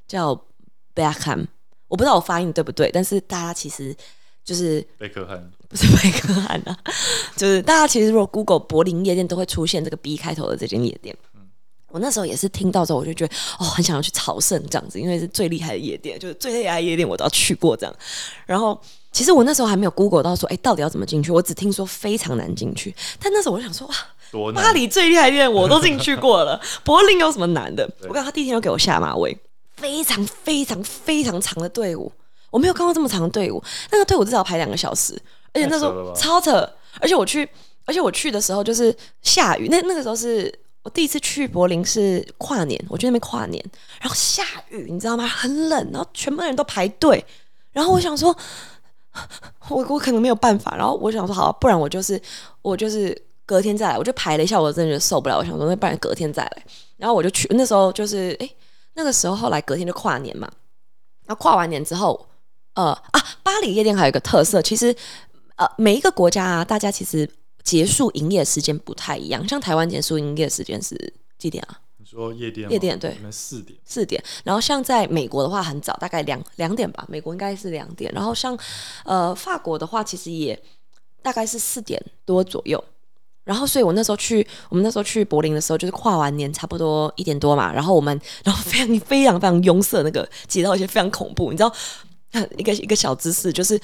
[0.07, 0.39] 叫
[0.95, 1.47] Beckham。
[1.89, 3.97] 我不知道我发音对不对，但是大家其实
[4.45, 5.51] 就是贝克汉。
[5.67, 6.77] 不是贝克汉啊，
[7.37, 11.17] 就是大家其实如果 Google 柏林夜店都会出现这个 B 开头的这间夜店。
[11.89, 17.97] 我那时候也是听到之后，我就觉得哦，很想要去朝圣这样子，因为是最厉害的夜店，就是最厉害的夜店我都要去过这样。
[18.45, 18.79] 然后
[19.13, 21.31] 其实我那时候还没有 Google 到说，哎，到底要怎么进去？
[21.31, 22.95] 我只听说非常难进去。
[23.21, 27.89] 但那时候我就想说，哇，巴黎最厉害的店我都进去过了，柏林有什么难的？
[28.09, 29.39] 我刚他第一天就给我下马威，
[29.77, 32.11] 非常非常非常长的队伍，
[32.51, 35.15] 我没有看过这么长的队伍，那个队伍至少排两个小时，
[35.53, 36.69] 而且那时候超扯，
[37.01, 37.49] 而且我去，
[37.85, 40.53] 而且我去的时候就是下雨，那那个时候是。
[40.85, 43.65] 我第一次去柏林是跨年，我去那边跨年，
[44.01, 45.25] 然后下雨，你知道吗？
[45.25, 47.25] 很冷，然后全部人都排队，
[47.71, 48.37] 然后我想说，
[49.69, 52.21] 我我可能没有办法，然后我想说好，不然我就是
[52.63, 56.65] 我就是隔天再来，我就排了一下，我真的受不了，我想说那不然隔天再来，
[56.97, 58.57] 然后我就去，那时候就是诶，
[58.95, 60.51] 那个时候后来隔天就跨年嘛，
[61.27, 62.27] 然后跨完年之后，
[62.75, 64.95] 呃啊，巴黎夜店还有一个特色，其实
[65.57, 67.29] 呃每一个国家啊，大家其实
[67.63, 71.79] 结束营业时间不太一样，像台湾结束营业时间是几点啊？
[72.13, 72.71] 你说夜店？
[72.71, 73.79] 夜店对你们四点。
[73.85, 78.57] 四点，然后像在美国的话很早，大概两两点吧，美国应该是两点，然后像
[79.05, 80.61] 呃法国的话，其实也
[81.23, 82.83] 大概是四点多左右。
[83.45, 87.73] 然后，所以我那时候去，我们那时候去柏林的时候，就是跨完年差不多一点多嘛。
[87.73, 91.51] 然后我们， 然后非常非常非常拥塞，那个街道一些非常恐怖。
[91.51, 91.75] 你知道，
[92.57, 93.81] 一个一个小知识就是，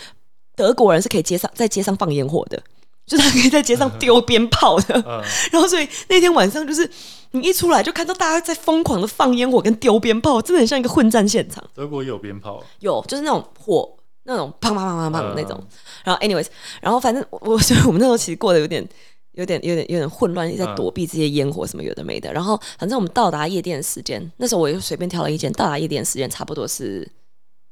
[0.54, 2.62] 德国人是可以街上在街上放烟火的，
[3.04, 4.94] 就是他可以在街上 丢鞭炮的。
[5.04, 6.88] 嗯，然后所以那天晚上就是
[7.32, 11.62] 你一出来就看到大家在疯狂的放烟火跟丢鞭炮，真的很像一个混战现场。
[11.74, 15.58] 德国也有鞭炮，有就是那种火那种砰砰砰砰砰的那种。
[15.60, 15.66] 嗯
[16.04, 16.46] 然后 anyways，
[16.80, 18.88] 然后反正 我我所以我们那时候其实过得有点。
[19.32, 22.32] 有点、有点、有点混乱，在嗯躲避这些烟火什么有的没的。
[22.32, 27.08] 然后，反正我们到达夜店的时间，那时候我就随便挑了一间，到达夜店的时间差不多是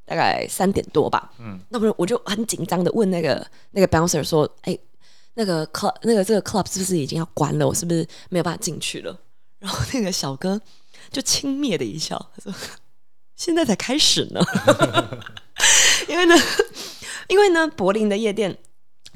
[0.05, 1.33] 大概三点多吧。
[1.41, 4.79] 嗯，那不是我就很紧张的问那个那个 bouncer 说：“哎、
[5.35, 7.67] 那个 club 那个这个 club 是不是已经要关了？
[7.67, 9.19] 我是不是没有办法进去了？”
[9.59, 10.61] 然后那个小哥
[11.11, 12.59] 就轻蔑的一笑，他说
[13.37, 14.41] ：“现在才开始呢。
[16.09, 16.35] ”因为呢，
[17.29, 18.57] 因为呢，柏林的夜店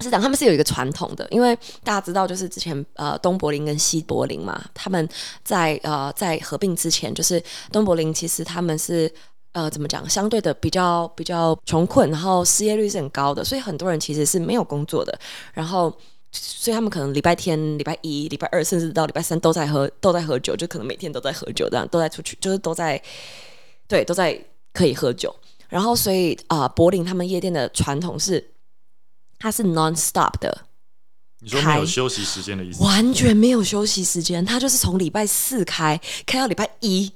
[0.01, 5.07] 是讲，他们是有一个传统的，因为大家知道，就是之前呃东柏林跟西柏林嘛，他们
[5.45, 9.13] 在呃在合并之前，就是东柏林其实他们是
[9.53, 15.19] 呃怎么讲，相对的比较比较穷困，然后失业率是很高的，所以很多人其实是没有工作的，
[15.53, 15.95] 然后。
[16.33, 23.03] 所以他们可能礼拜天、礼拜一、礼拜二，甚至到礼拜三都在喝，都在喝酒，就可能每天都在喝酒，这样都在出去，就是都在，
[23.89, 24.41] 对，都在
[24.73, 25.35] 可以喝酒。
[25.69, 28.53] 然后，所以啊、呃柏林他们夜店的传统是，
[29.39, 30.67] 它是 non stop 的，
[31.41, 32.83] 你说没有休息时间的意思？
[32.83, 37.13] 完全没有休息时间，它就是从礼拜四开开到礼拜一，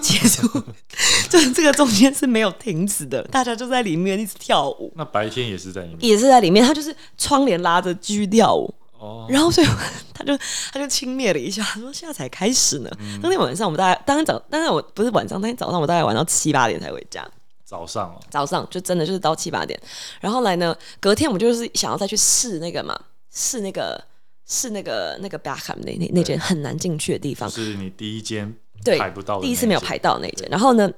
[0.00, 0.46] 结束，
[1.28, 8.72] 就是这个中间是没有停止的，大家就在里面一直跳舞，那白天也是在里面也是在里面，他就是窗帘拉着继续跳舞。
[8.98, 9.26] 哦。
[9.28, 9.66] 然后所以
[10.14, 10.36] 他就
[10.72, 12.90] 他就轻蔑了一下，他说现在才开始呢。
[13.22, 17.26] 当天晚上我们大概当天早，但是我不是晚上，当天早上我大概玩到七八点才回家。
[17.64, 19.80] 早上哦，早上就真的就是到七八点，
[20.20, 22.94] 然后来呢，隔天我们就是想要再去试那个嘛，
[23.32, 24.04] 试那个
[24.46, 30.48] 试那个那个 Backham 那那那间很难进去的地方，是你第一间对排不到第一次没有排到那间。
[30.50, 30.90] 然后呢，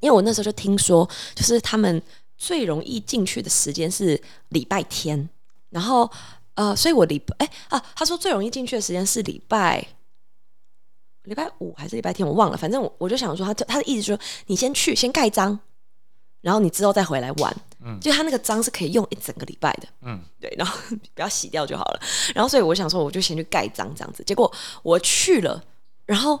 [0.00, 2.02] 因为我那时候就听说，就是他们
[2.36, 5.28] 最容易进去的时间是礼拜天，
[5.70, 6.10] 然后
[6.54, 9.86] 呃，所以我礼拜哎啊，他说最容易进去的时间是礼拜。
[11.24, 12.56] 礼拜五还是礼拜天，我忘了。
[12.56, 15.56] 反正我我就想说他，他的意思说，你先去，先盖章，
[16.40, 17.54] 然后你之后再回来玩。
[17.82, 19.88] 嗯就他那个章是可以用一整个礼拜的。
[20.00, 20.78] 嗯，对，然后
[21.14, 22.00] 不要洗掉就好了。
[22.34, 24.24] 然后所以我想说，我就先去盖章这样子。
[24.24, 24.50] 结果
[24.82, 25.62] 我去了，
[26.06, 26.40] 然后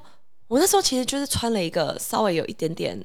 [0.50, 3.00] 我那时候其实就是穿了一个稍微有一点点，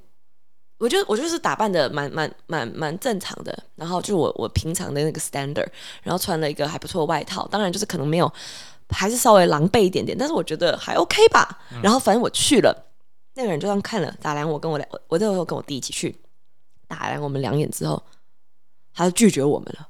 [0.80, 5.68] 我就我就是打扮的蛮蛮蛮蛮正常的，然后就我我平常的那个 standard，
[6.02, 8.34] 然后穿了一个还不错的外套，当然就是可能没有，
[8.90, 11.60] 还是稍微狼狈一点点，但是我觉得还 OK 吧。
[11.84, 12.88] 然后反正我去了，
[13.36, 16.16] 那个人就这样看了打量我跟我两，我我那时候跟我弟一起去
[16.88, 18.02] 打量我们两眼之后，
[18.92, 19.88] 他就拒绝我们了。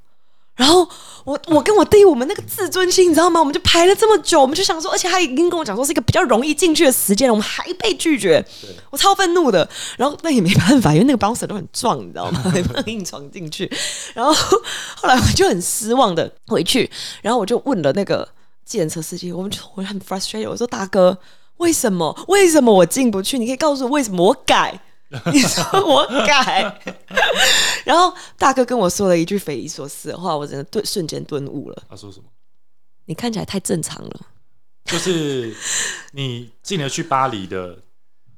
[0.56, 0.88] 然后
[1.26, 3.39] 我我跟我弟，我们那个自尊心，你知道吗？
[3.39, 8.44] 我们就排了这么久，我们就想说，而且他已经跟我讲说是一个比较容易进去的时间了，我们还被拒绝，
[8.89, 9.68] 我超愤怒的。
[9.98, 12.41] 然后那也没办法，因为那个 bouncer 都很壮，你知道吗？
[12.54, 13.70] 没办法硬闯进去。
[14.13, 16.89] 然后后来我就很失望的回去，
[17.22, 18.28] 然后我就问了那个
[18.63, 21.18] 计程车司机，我们就我很 frustrated，我说大哥，
[21.58, 23.38] 为什么为什么我进不去？
[23.38, 24.28] 你可以告诉我为什么？
[24.28, 24.80] 我改。
[25.32, 26.82] 你说我改，
[27.86, 31.84] 然后大哥跟我说了一句匪夷所思的话，我真的顿瞬间顿悟了。
[31.89, 32.25] 他说什么？
[33.06, 34.21] 你看起来太正常了，
[34.86, 35.56] 就是
[36.12, 37.80] 你进得去巴黎的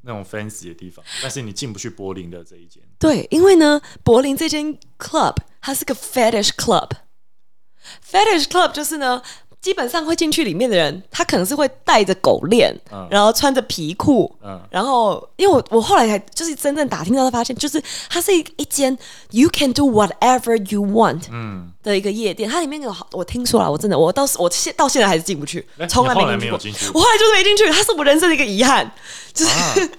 [0.02, 2.84] 那种 fancy 的地方，但是你进不去柏林的这一间。
[3.00, 9.22] 对，因为呢，柏林这间 club 它是个 fetish club，fetish club 就是呢，
[9.60, 13.08] 基本上会进去里面的人，他可能是会带着狗链，嗯。
[13.12, 18.98] 然后穿着皮裤，嗯，然后，因为我我后来才就是真正打听到，发现就是它是一一间
[19.32, 26.88] you can do whatever you want 嗯，的一个夜店，它里面有好，我听说了，我真的我到我现到现在还是进不去哎，从来没有进去？
[26.94, 28.90] 我后来就是没进去，它是我人生的一个遗憾，
[29.34, 29.90] 就 是、啊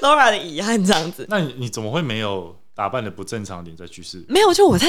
[0.00, 1.26] Laura 的遗憾这样子。
[1.28, 4.24] 那你你怎么会没有打扮的不正常点再去试？
[4.26, 4.86] 没有，就我在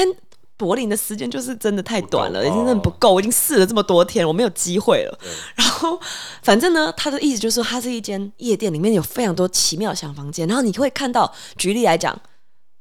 [0.58, 5.18] 柏林的时间就是真的太短了，已经真的不够，我已经试了这么多天，我没有机会了。
[5.54, 5.98] 然后，
[6.42, 10.46] 反正呢，他的意思就是说，它是一间夜店，里面有非常多奇妙的小房间。
[10.48, 12.20] 然后你会看到，举例来讲，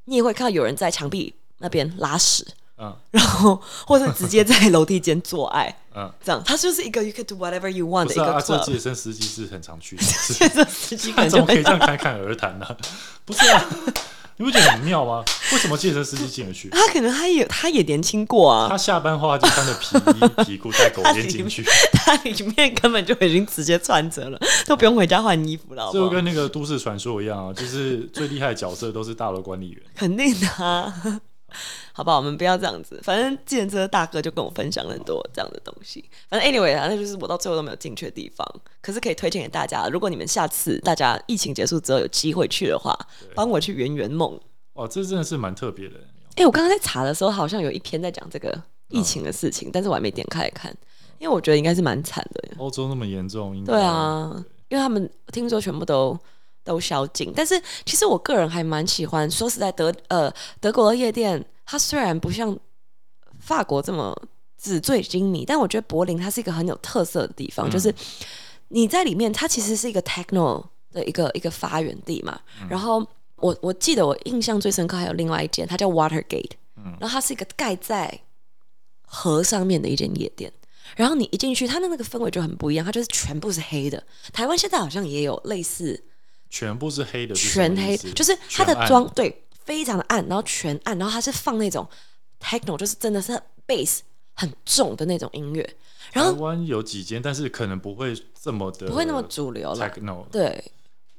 [0.06, 2.46] 你也会看到有人在墙壁那边拉屎，
[2.80, 6.42] 嗯然后或是直接在楼梯间做爱，嗯，这样。
[6.44, 8.58] 它就是一个 you can do whatever you want 的一个啊，啊这。
[8.66, 12.66] 健身司机是很常去的，是健身司机可能就会他怎么可以这样侃侃而谈呢？
[13.24, 13.66] 不是啊，
[14.38, 15.24] 你不觉得很妙吗？
[15.52, 16.70] 为什么健身司机进得去？
[16.74, 25.94] 他可能他也他也年轻过啊，他下班后他就穿着皮衣、 皮裤带狗链进去，他里面根本就已经直接穿着了，都不用回家换衣服了，好好？
[25.94, 29.82] 这就跟那个都市传说一样啊，就是最厉害的角色都是大楼管理员。
[29.96, 30.94] 肯定的啊。
[31.94, 33.00] 好吧，我们不要这样子。
[33.04, 36.04] 反正计程车大哥就跟我分享了很多这样的东西。
[36.30, 38.48] 反正 anyway 啊，那就是我到最后都没有进去的地方。
[38.82, 42.98] 可是可以推荐给大家，如果你们下次大家疫情结束之后有机会去的话，
[43.34, 44.40] 帮我去圆圆梦。
[44.74, 45.96] 哇，这真的是蛮特别的。
[46.36, 50.72] 哎、我刚刚在查的时候，好像有一篇在讲这个疫情的事情，但是我还没点开来看，
[51.18, 52.50] 因为我觉得应该是蛮惨的。
[52.58, 54.32] 欧洲那么严重，应该对，啊，
[54.70, 56.16] 因为他们听说全部都
[56.68, 59.30] 都宵禁，但是其实我个人还蛮喜欢。
[59.32, 62.56] 说实在，德呃德国的夜店，它虽然不像
[63.40, 64.14] 法国这么
[64.62, 67.94] 纸醉金迷，但我觉得柏林它是一个很有特色的地方，嗯就是
[68.68, 72.40] 你在里面，它其实是一个 techno 的一个一个发源地嘛。
[72.70, 73.06] 然后
[73.38, 76.52] 我我记得我印象最深刻还有另外一间，它叫 Watergate，、
[77.00, 78.20] 然后它是一个盖在
[79.04, 80.52] 河上面的一间夜店。
[80.96, 84.02] 然后你一进去，它的那个氛围就很不一样，它就是全部是黑的。
[84.32, 86.02] 台湾现在好像也有类似
[86.50, 91.88] 全部是黑的，是全黑，就是它的妆对非常的暗，然后全暗，然后它是放那种
[92.40, 94.00] techno，就是真的是 bass
[94.34, 95.76] 很重的那种音乐，
[96.14, 99.90] 然后台湾有几间，但是可能不会这么的，不会那么主流了。
[99.90, 100.26] techno。
[100.30, 100.64] 对，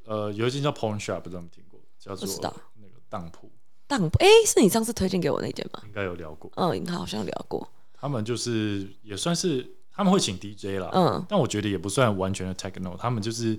[0.05, 3.51] 呃，有一间叫 Pawn Shop，不知道听过，叫做不知道那个当铺，
[3.87, 5.83] 当哎，是你上次推荐给我那间吗？
[5.85, 6.51] 应该有聊过。
[6.57, 7.69] 嗯，应该好像聊过。
[8.01, 13.59] 他们就是也算是他们会请 DJ 啦，嗯但我觉得也不算完全的 techno，他们就是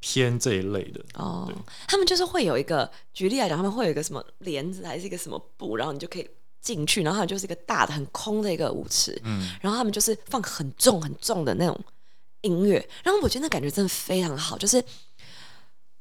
[0.00, 1.04] 偏这一类的。
[1.14, 1.50] 哦，
[1.86, 6.28] 他们就是会有一个，举例来讲，他们会有一个什么帘子还是一个什么布，然后你就可以
[6.60, 11.78] 进去，然后它就是一个大的、很空的一个舞池，嗯，然后他们就是放很重很重的那种
[12.42, 14.82] 音乐，然后我觉得那感觉真的非常好，就是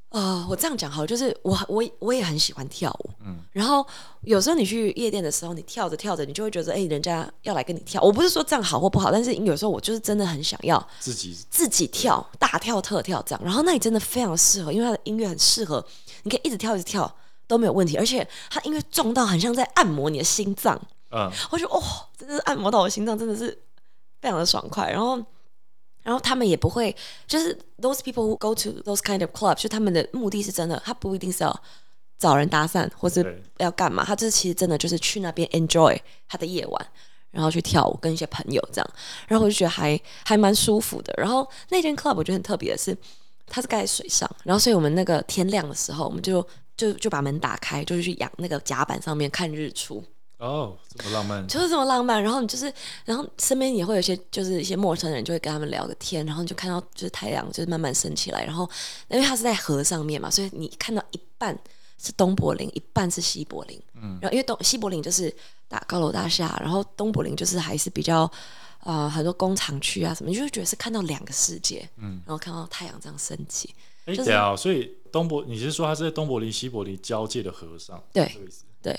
[0.09, 3.85] 呃，我这样讲好了，就是我我我也很喜欢跳舞，嗯然后
[4.21, 8.01] 有时候你去夜店的时候，你跳着跳着，你就会觉得，哎、人家要来跟你跳。
[8.01, 13.41] 我不是说这样好或不好，但是有时候我就是真的很想要自己自己跳，大跳特跳这样。
[13.43, 15.85] 然后那里真的非常适合，因为它的音乐很适合，
[16.23, 20.79] 你可以一直跳一直跳都没有问题，而且它音乐重到很像在按摩你的心脏。
[21.11, 21.81] 嗯我觉得哦，
[22.17, 23.55] 真的是按摩到我心脏，真的是
[24.21, 24.89] 非常的爽快。
[24.89, 25.19] 然后，
[26.03, 26.95] 然后他们也不会，
[27.27, 31.63] 就是 those people who go to those kind of clubs，就他们的目的是真的，他不一定是要
[32.17, 36.87] 找人搭讪或是要干嘛，他就是其实真的就是去那边 enjoy 他的夜晚。
[37.31, 38.89] 然后去跳舞，跟一些朋友这样，
[39.27, 41.13] 然后我就觉得还还蛮舒服的。
[41.15, 42.97] 然后那间 club 我觉得很特别的是，
[43.45, 46.43] 它是盖在水上，然后所以我们那个天亮的时候，我们就
[46.75, 50.03] 就就把门打开，就是去仰那个甲板上面看日出。
[50.39, 52.21] 哦，这么浪漫，就是这么浪漫。
[52.23, 52.73] 然后你就是，
[53.05, 58.69] 然后身边也会有一些就是一些陌生人，就会跟他们聊个天，然后你就看到就是太阳就是慢慢升起来，然后
[59.09, 61.57] 因为它是在河上面嘛，所以你看到一半
[61.97, 63.81] 是东柏林，一半是西柏林。
[63.95, 65.33] 嗯，然后因为东西柏林就是
[65.67, 68.29] 大高楼大厦，然后东柏林就是还是比较。
[68.85, 73.75] 呃，很多工厂区啊什么，你就会觉得是看到两个世界，嗯，然后看到太阳这样升起，
[74.05, 78.01] 哎，就是对啊，所以东柏，你是说它是在东柏林、西柏林交界的河上？
[78.13, 78.31] 对。
[78.81, 78.97] 对，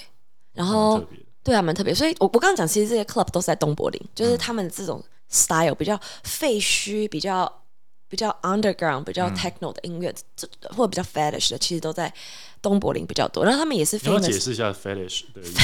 [0.53, 1.03] 然后
[1.42, 1.94] 对啊，蛮特别。
[1.94, 7.50] 所以我我刚刚讲，其实这些 club 都是在东柏林，就是他们这种 style 比较废墟、比较
[8.09, 12.12] 比较 underground、比较 techno 的音乐，这、或者比较 fetish 的，其实都在
[12.61, 13.44] 东柏林比较多。
[13.44, 15.61] 然后他们也是你要解释一下 fetish 的意思？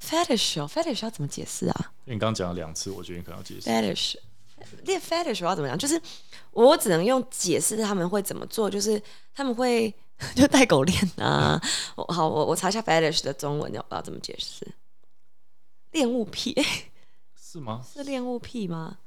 [0.10, 3.68] fetish 哦，fetish 要怎么解释啊因为你刚刚讲了两次，我觉得你可能要解释。
[3.70, 4.16] ？fetish
[4.84, 5.76] 练 fetish 我要怎么讲？
[5.78, 6.00] 就是
[6.52, 9.00] 我只能用解释他们会怎么做，就是
[9.34, 9.92] 他们会
[10.34, 11.60] 就带狗链啊。
[11.96, 14.66] 我好，我我查一下 fetish 的中文要不要怎么解释？
[15.92, 16.54] 恋物癖
[17.40, 17.80] 是吗？
[17.86, 18.98] 是恋物癖吗？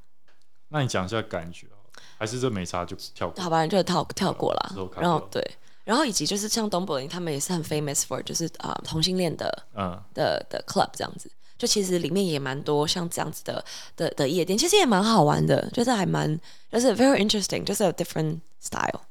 [0.70, 3.44] 那你讲一下感觉好了还是这没差就跳过？
[3.44, 5.42] 好吧，你就跳跳过了然后对，
[5.84, 11.30] 然后以及就是像东柏林，他们也是很 famous for 就是啊、同性恋的嗯，的的 club 这样子。
[11.58, 13.64] 就其实里面也蛮多像这样子的
[13.96, 16.38] 的的夜店，其实也蛮好玩的，就是还蛮
[16.70, 19.02] 就是 very interesting，就是 a different style。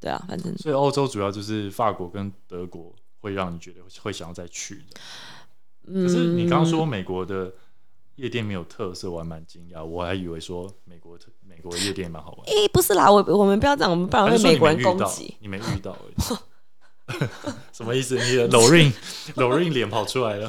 [0.00, 5.00] 对啊，反正所以欧洲主要就是法国跟德国会让你觉得会想要再去的。
[5.86, 7.52] 可是你刚刚说美国的
[8.16, 12.46] 夜店没有特色，我还蛮惊讶，我还以为说美国特美国的夜店蛮好玩。
[12.46, 15.36] 诶、不是啦，我我们不要这样，我们不然还是说你会美国人攻击。
[15.40, 16.38] 你没遇到而已。
[17.70, 18.16] 什么意思？
[18.16, 18.90] 你的 Lorraine
[19.34, 20.48] Lorraine 脸跑出来了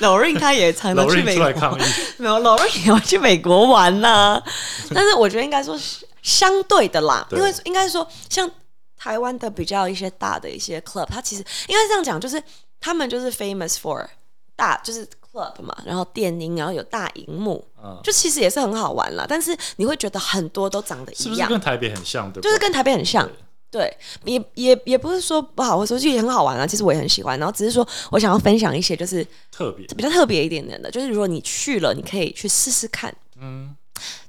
[0.00, 1.82] Lorraine 他也常常去，Lorraine 美国，出来抗议。
[2.16, 4.42] 没有 Lorraine 也会去美国玩呐、
[4.94, 8.50] 但是我觉得应该说是相对的啦，对因为应该说像
[8.96, 12.42] 台湾的比较一些大的一些 club，它其实应该这样讲，就是
[12.80, 14.02] 他们就是 famous for
[14.56, 19.24] 大就是 club 嘛，然后电音，然后有大荧幕，嗯，就其实也是很好玩啦。
[19.28, 22.42] 但是你会觉得很多都长得是不是一样，跟台北很像对？
[22.42, 23.30] 就是跟台北很像。
[23.68, 26.66] 对，也也也不是说不好，或者说就也很好玩啊。
[26.66, 29.84] 其实我也很喜欢，然后只是说我想要分享一些就是特别。
[29.88, 33.76] 比较特别一点点的，就是如果你去了，你可以去试试看，嗯，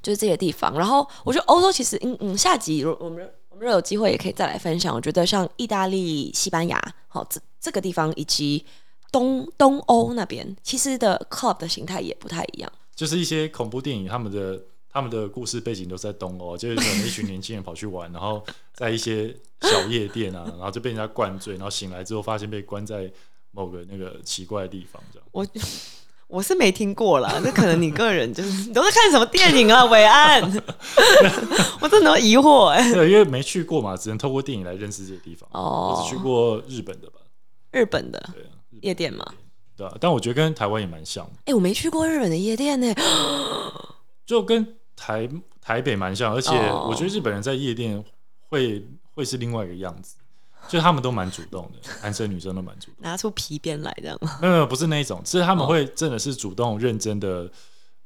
[0.02, 0.74] 就是这些地方。
[0.78, 4.94] 然后我觉得欧洲其实，嗯嗯，下集如我们我们如果有机会也可以再来分享。
[4.94, 8.66] 我觉得像意大利、西班牙，好这这个地方以及
[9.12, 12.72] 东东欧那边，其实的 club 的形态也不太一样。
[12.96, 18.43] 就是一些恐怖电影，他们的他们的故事背景都是在东欧，就是可能一群年轻人跑去玩， 然后
[18.74, 23.12] 在一些小夜店啊，然后就被人家灌醉，然后醒来之后发现被关在
[23.52, 25.28] 某个那个奇怪的地方，这样。
[25.32, 25.46] 我
[26.28, 29.86] 我是没听过啦，那可能你个人就是你都在看什么电影啊？
[29.86, 30.41] 伟安，
[31.80, 35.48] 我真的有疑惑哎、对，因为没去过嘛，只能透过电影来认识这些地方。
[35.54, 37.20] 哦我只去过日本的吧，
[37.72, 38.43] 日本的对
[38.82, 39.26] 夜店嘛，
[39.76, 41.26] 对啊，但我觉得跟台湾也蛮像。
[41.26, 42.94] 的，哎、我没去过日本的夜店呢、
[44.26, 45.30] 就跟台
[45.62, 46.88] 台北蛮像，而且哦。
[46.90, 48.04] 我觉得日本人在夜店
[48.50, 50.16] 会会是另外一个样子，
[50.68, 52.96] 就他们都蛮主动的， 男生女生都蛮主动。
[53.00, 54.38] 拿出皮鞭来这样吗？
[54.42, 57.50] 没有没有，不是那一种，是他们会真的是主动认真的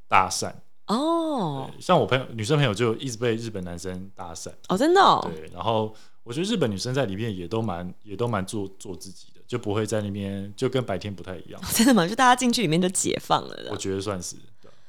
[0.08, 0.52] 搭讪。
[0.88, 1.70] 哦。
[1.80, 12.08] 像我朋友女生朋友就一直被日本男生搭讪，哦，真的哦，对，然后我觉得日本女生在里面也都蛮也都蛮做做自己的，就不会在那边就跟白天不太一样， 真的吗？
[12.08, 13.76] 就大家进去里面就解放了我。
[13.76, 14.38] 觉得算是，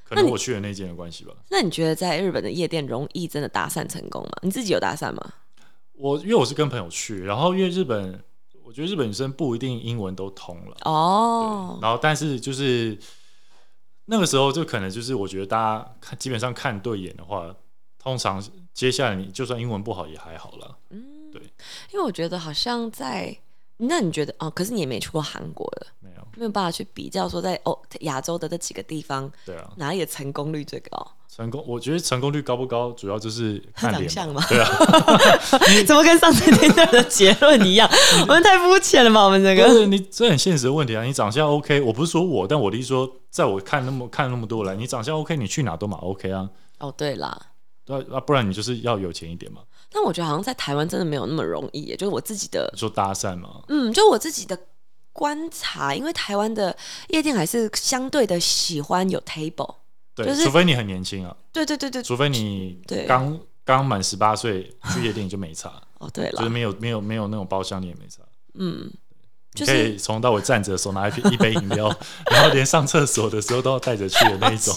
[0.05, 1.33] 可能我去的那间的关系吧。
[1.51, 4.31] 那你觉得在日本的夜店容易真的搭讪成功吗？
[4.43, 5.33] 你自己有搭讪吗？
[5.95, 8.23] 我因为我是跟朋友去，然后因为日本，
[8.63, 12.97] 我觉得日本女生不一定英文都通了，哦，然后但是就是
[14.05, 17.53] 那个时候就可能就是我觉得大家看基本上看对眼的话，
[17.99, 18.41] 通常
[18.73, 20.77] 接下来你就算英文不好也还好啦。
[21.91, 23.37] 因为我觉得好像在，
[23.89, 24.51] 那你觉得哦？
[24.51, 31.13] 可是你也没去过韩国的，没有，没有办法去比较说在欧亚洲的这几个地方对啊，哪里的成功率最高？
[31.29, 34.45] 成功，我觉得成功率高不高，主要就是看脸长相嘛？
[34.49, 34.69] 对啊，
[35.87, 37.89] 怎么跟上次听到的结论一样？
[38.23, 39.25] 我们太肤浅了吧？
[39.25, 41.03] 我们这个可是你这很现实的问题啊！
[41.03, 47.41] 你长相 OK，我不是说我，但我的意思说，在我看那么看那么多来，你长相 OK，你去哪都嘛 OK 啊，哦，对啦。
[47.85, 49.63] 对啊，啊不然你就是要有钱一点嘛。
[49.93, 54.59] 但我觉得好像在台湾真的没有那么容易耶，就是我自己的你说搭讪嘛，嗯，就我自己的
[55.13, 56.75] 观察，因为台湾的
[57.09, 59.77] 夜店还是相对的喜欢有 table。
[60.15, 68.23] 对，就是除非你很年轻啊，对对对对，除非你对刚刚满十八岁去夜店你就没差，哦对就是了，没有没有没有那种包厢你也没差。
[68.55, 68.91] 嗯，
[69.55, 71.95] 就你可以是从头到尾站着，手拿一杯一杯饮料，
[72.31, 74.75] 然后连上厕所的时候都要带着去的那一种。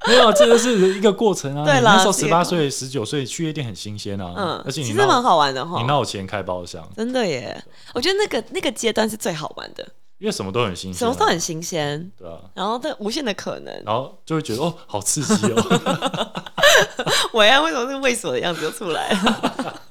[0.06, 1.64] 没有，这个是一个过程啊。
[1.64, 5.86] 对啦你那时候十八岁、十九岁去夜店很新鲜啊，嗯，而且你其实蛮好玩的哈你。
[5.86, 7.62] 闹钱开包厢，真的耶，
[7.94, 9.86] 我觉得那个那个阶段是最好玩的，
[10.18, 13.74] 因为什么都很新鲜、啊，什么都很新鲜，对啊，然后但无限的可能。
[13.84, 16.32] 然后就会觉得哦，好刺激哦。
[17.32, 19.82] 我呀为什么是猥琐的样子就出来了？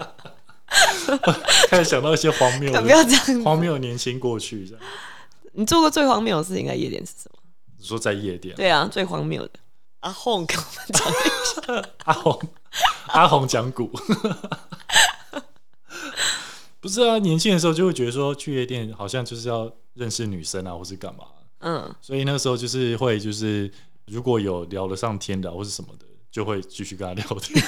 [1.70, 3.44] 开始想到一些荒谬不要的、这样。
[3.44, 4.84] 荒谬的年轻过去这样。
[5.54, 7.40] 你做过最荒谬的事情在夜店是什么？
[7.78, 9.52] 你说在夜店，对啊，最荒谬的。
[10.08, 12.40] 阿红跟我们讲，阿红
[13.08, 13.92] 阿红讲古，
[16.80, 21.26] 不是啊，年轻的时候就会觉得说去夜店好像就是要认识女生啊，或是干嘛，
[21.60, 23.70] 嗯，所以那时候就是会就是
[24.06, 27.62] 如果有聊得上天的或是什么的，就会继续跟他聊天。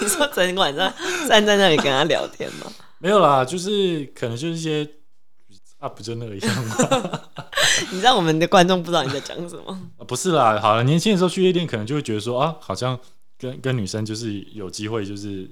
[0.00, 0.94] 你说整晚上
[1.28, 2.72] 站在那里跟他聊天吗？
[2.98, 4.88] 没有啦，就是可能就是一些
[5.78, 7.20] 啊，不就那个样吗？
[7.92, 9.72] 你知道我们的观众不知道你在讲什么？
[9.98, 12.98] 啊不是啦，好了，年轻的时候去夜店可能就会觉得说啊，好像
[13.38, 15.48] 跟跟女生就是有机会就是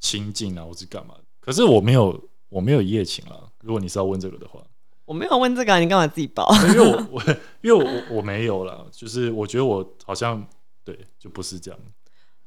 [0.00, 1.14] 亲近啊，或是干嘛。
[1.40, 3.36] 可是我没有我没有一夜情啦。
[3.62, 4.60] 如果你是要问这个的话，
[5.04, 6.48] 我没有问这个、啊，你干嘛自己报？
[6.68, 7.22] 因为我我
[7.60, 10.46] 因为我我没有啦，就是我觉得我好像
[10.84, 11.78] 对就不是这样。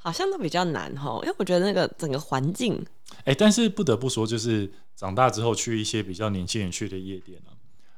[0.04, 2.84] 好像都比较难哈，因为我觉得那个整个环境，
[3.26, 7.54] 哎、但是不得不说，就是长大之后去一些比较年轻人去的夜店啊，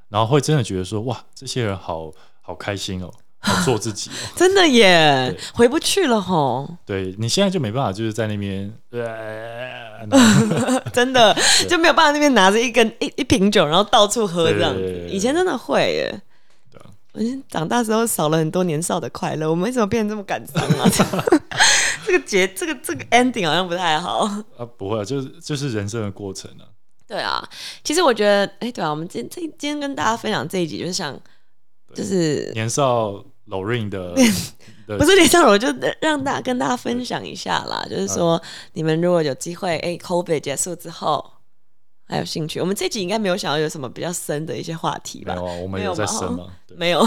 [0.09, 4.13] 然后会真的觉得说，哇，这些人好好开心哦，好做自己哦。
[4.35, 11.33] 真的耶，回不去了吼，对你现在就没办法，就是在那边，呃， 真的
[11.69, 14.75] 就没有办法那边拿着一根一一瓶酒，然后到处喝这样
[15.09, 16.21] 以前真的会耶。
[16.69, 20.89] 对啊我现在长大之后少了很多年少的快乐，我们为什么变得这么感伤啊？
[22.13, 24.19] 这个结，这个这个 ending 好像不太好。
[24.57, 26.69] 啊，不会啊，就是就是人生的过程啊。
[27.07, 27.43] 对啊，
[27.83, 31.19] 其实我觉得，哎、对啊，我们今这今天跟大家分享这一集，就是想，
[31.95, 34.13] 就是年少 Lorin 的
[34.87, 35.67] 的不是年少我就
[36.01, 38.39] 让大家跟大家分享一下啦，就是说
[38.73, 41.31] 你们如果有机会，哎、c o v i d 结束之后
[42.05, 45.47] 还有兴趣，我们这集应该没有想要有什么比较深的一些话题吧没有？
[45.47, 47.05] 啊，我们有有在吧生嘛，对，没有，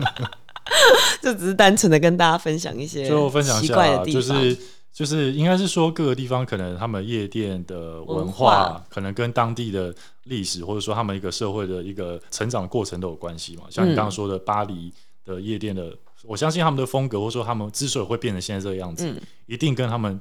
[1.22, 4.58] 就只是单纯的跟大家分享一些最后分享一下啊，奇怪的地方，就是
[4.92, 9.94] 就是应该是说各个地方可能他们夜店的文文化化可能跟当地的
[10.24, 13.64] 历史或者说他们一个社会的一个成长的过程都有关系嘛。
[13.70, 14.92] 像你刚刚说的巴黎
[15.24, 20.20] 的夜店的，我相信他们的风格或者说他们之所以会变成现在这个样子，嗯一定跟他们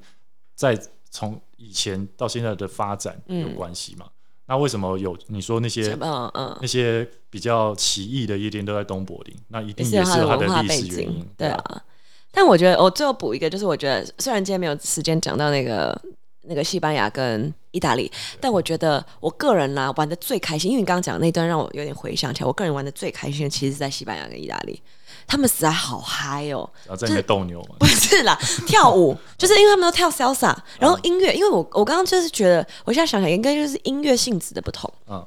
[0.55, 0.79] 在
[1.09, 4.05] 从以前到现在的发展有嗯关系嘛。
[4.50, 9.36] 那为什么有你说那些嗯嗯，那些比较奇异的夜店都在东柏林？
[9.50, 11.84] 那一也定也是有它文化背历史原因景，，对啊。
[12.32, 16.00] 但我觉得我最后补一个，就是我觉得虽然今天没有时间讲到那个
[16.41, 24.82] 那个西班牙跟意大利，但我觉得我个人啦玩的最开心，因为你刚刚讲的那段让我有点回想起来，我个人玩的最开心的其实是在西班牙跟意大利，
[25.30, 26.67] 他们实在好嗨哦。
[26.86, 27.75] 然后在那边斗牛嘛。
[27.80, 35.25] 不是啦， 跳舞就是因为他们都跳 salsa，然后音乐，因为我我刚刚就是觉得，我现在想想应该就是音乐性质的不同，嗯，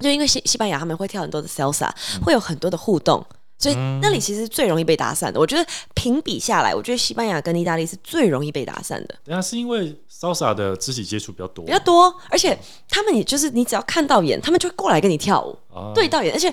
[0.00, 1.90] 就因为西西班牙他们会跳很多的 salsa，、
[2.24, 3.24] 会有很多的互动，
[3.58, 5.38] 所以那里其实最容易被打散的。
[5.38, 5.64] 我觉得
[5.94, 16.52] 评比下来，我觉得西班牙跟意大利是最容易被打散的，等一下是因为 salsa 的肢体接触比较多，比较多，而且他们也就是你只要看到眼，他们就会过来跟你跳舞，啊对到眼，而且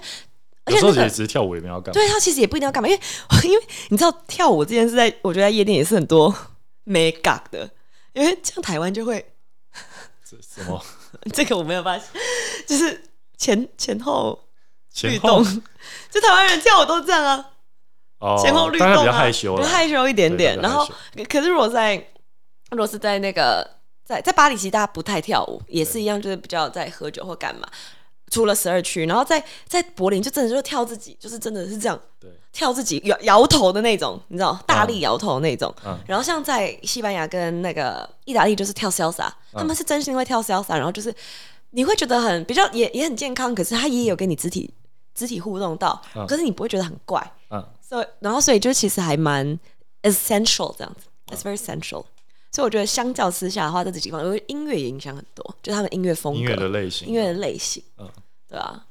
[0.65, 1.03] 而有时候且那个。
[1.03, 1.93] 也只是跳舞，也没有要干嘛。
[1.93, 3.01] 对他其实也不一定要干嘛，因为
[3.43, 6.33] 因为你知道跳舞这件事在，我觉得在夜店也是很多
[6.83, 7.69] 没尬的，
[8.13, 9.33] 因为像台湾就会
[10.23, 10.83] 这什么
[11.33, 12.05] 这个我没有办法，
[12.65, 13.03] 就是
[13.37, 14.39] 前前后
[15.01, 15.43] 律动，
[16.09, 17.49] 就台湾人跳舞都这样啊，
[18.19, 20.57] 哦，前后律动啊比较害羞，比较害羞一点点。
[20.61, 20.87] 然后
[21.29, 21.95] 可是如果在
[22.71, 23.67] 如果是在那个
[24.05, 27.67] 在在巴黎，其实大家不太跳舞，也是一样，就是比较在喝酒或干嘛。
[28.31, 35.71] 除了十二区，然后在在柏林就真的就是跳自己，就是真的是这样对，跳自己摇摇头的那种，你知道，大力摇头的那种。
[35.85, 41.13] 嗯然后像在西班牙跟那个意大利就是跳 salsa，、他们是真心会跳 salsa，然后就是
[41.71, 44.73] 你会觉得很比较也也很健康，可是他也有跟你肢体
[45.13, 49.59] 肢体互动到，嗯可是你不会觉得很怪，嗯，所以然后所以就其实还蛮
[50.03, 52.05] essential 这样子，it's very essential。
[52.51, 58.09] 所以我觉得相较私下的话，在这几方，因为音乐也影响很多，就他们音乐风格、音乐的类型，音乐的类型，嗯
[58.49, 58.85] 对啊，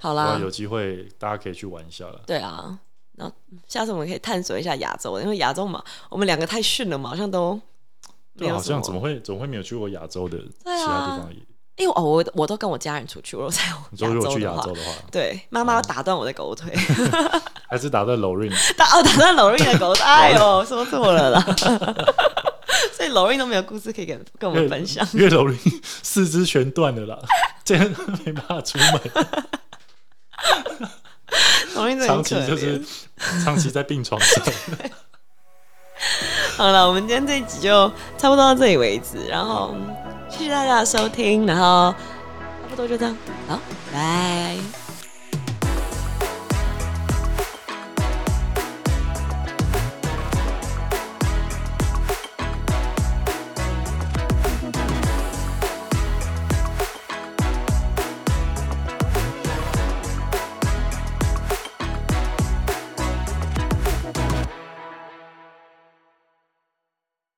[0.00, 2.20] 好啦有机会大家可以去玩一下了。
[2.26, 2.78] 对啊。
[3.16, 7.54] 然后嗯下次我们可以探索一下亚洲，因为亚洲嘛，我们两个太逊了嘛，好像都
[8.34, 8.82] 没对，有好像。
[8.82, 11.40] 怎么会怎么会没有去过亚洲的其他地方也？
[11.76, 16.74] 因为哦，我我都跟我家人出去，我在你说如果 去亚洲的话，对妈妈打断我的狗腿，
[17.68, 21.46] 还是打断 l o r i n 打哦打断楼瑞的狗腿， 哎呦，说错了啦。
[22.96, 25.06] 所以楼瑞都没有故事可以跟跟我们分享。
[25.12, 25.54] 因为楼 o
[26.02, 27.18] 四肢全断了啦，
[27.64, 29.00] 这样没办法出门，
[31.74, 32.22] 楼瑞真的长。
[32.22, 32.82] 期就是
[33.44, 34.44] 长期在病床上。
[36.56, 39.96] 好了，我们今天这一集就差不多到这里为止，然后嗯
[40.30, 43.16] 谢谢大家的收听，然后差不多就这样，
[43.48, 43.60] 好，
[43.92, 44.85] 拜。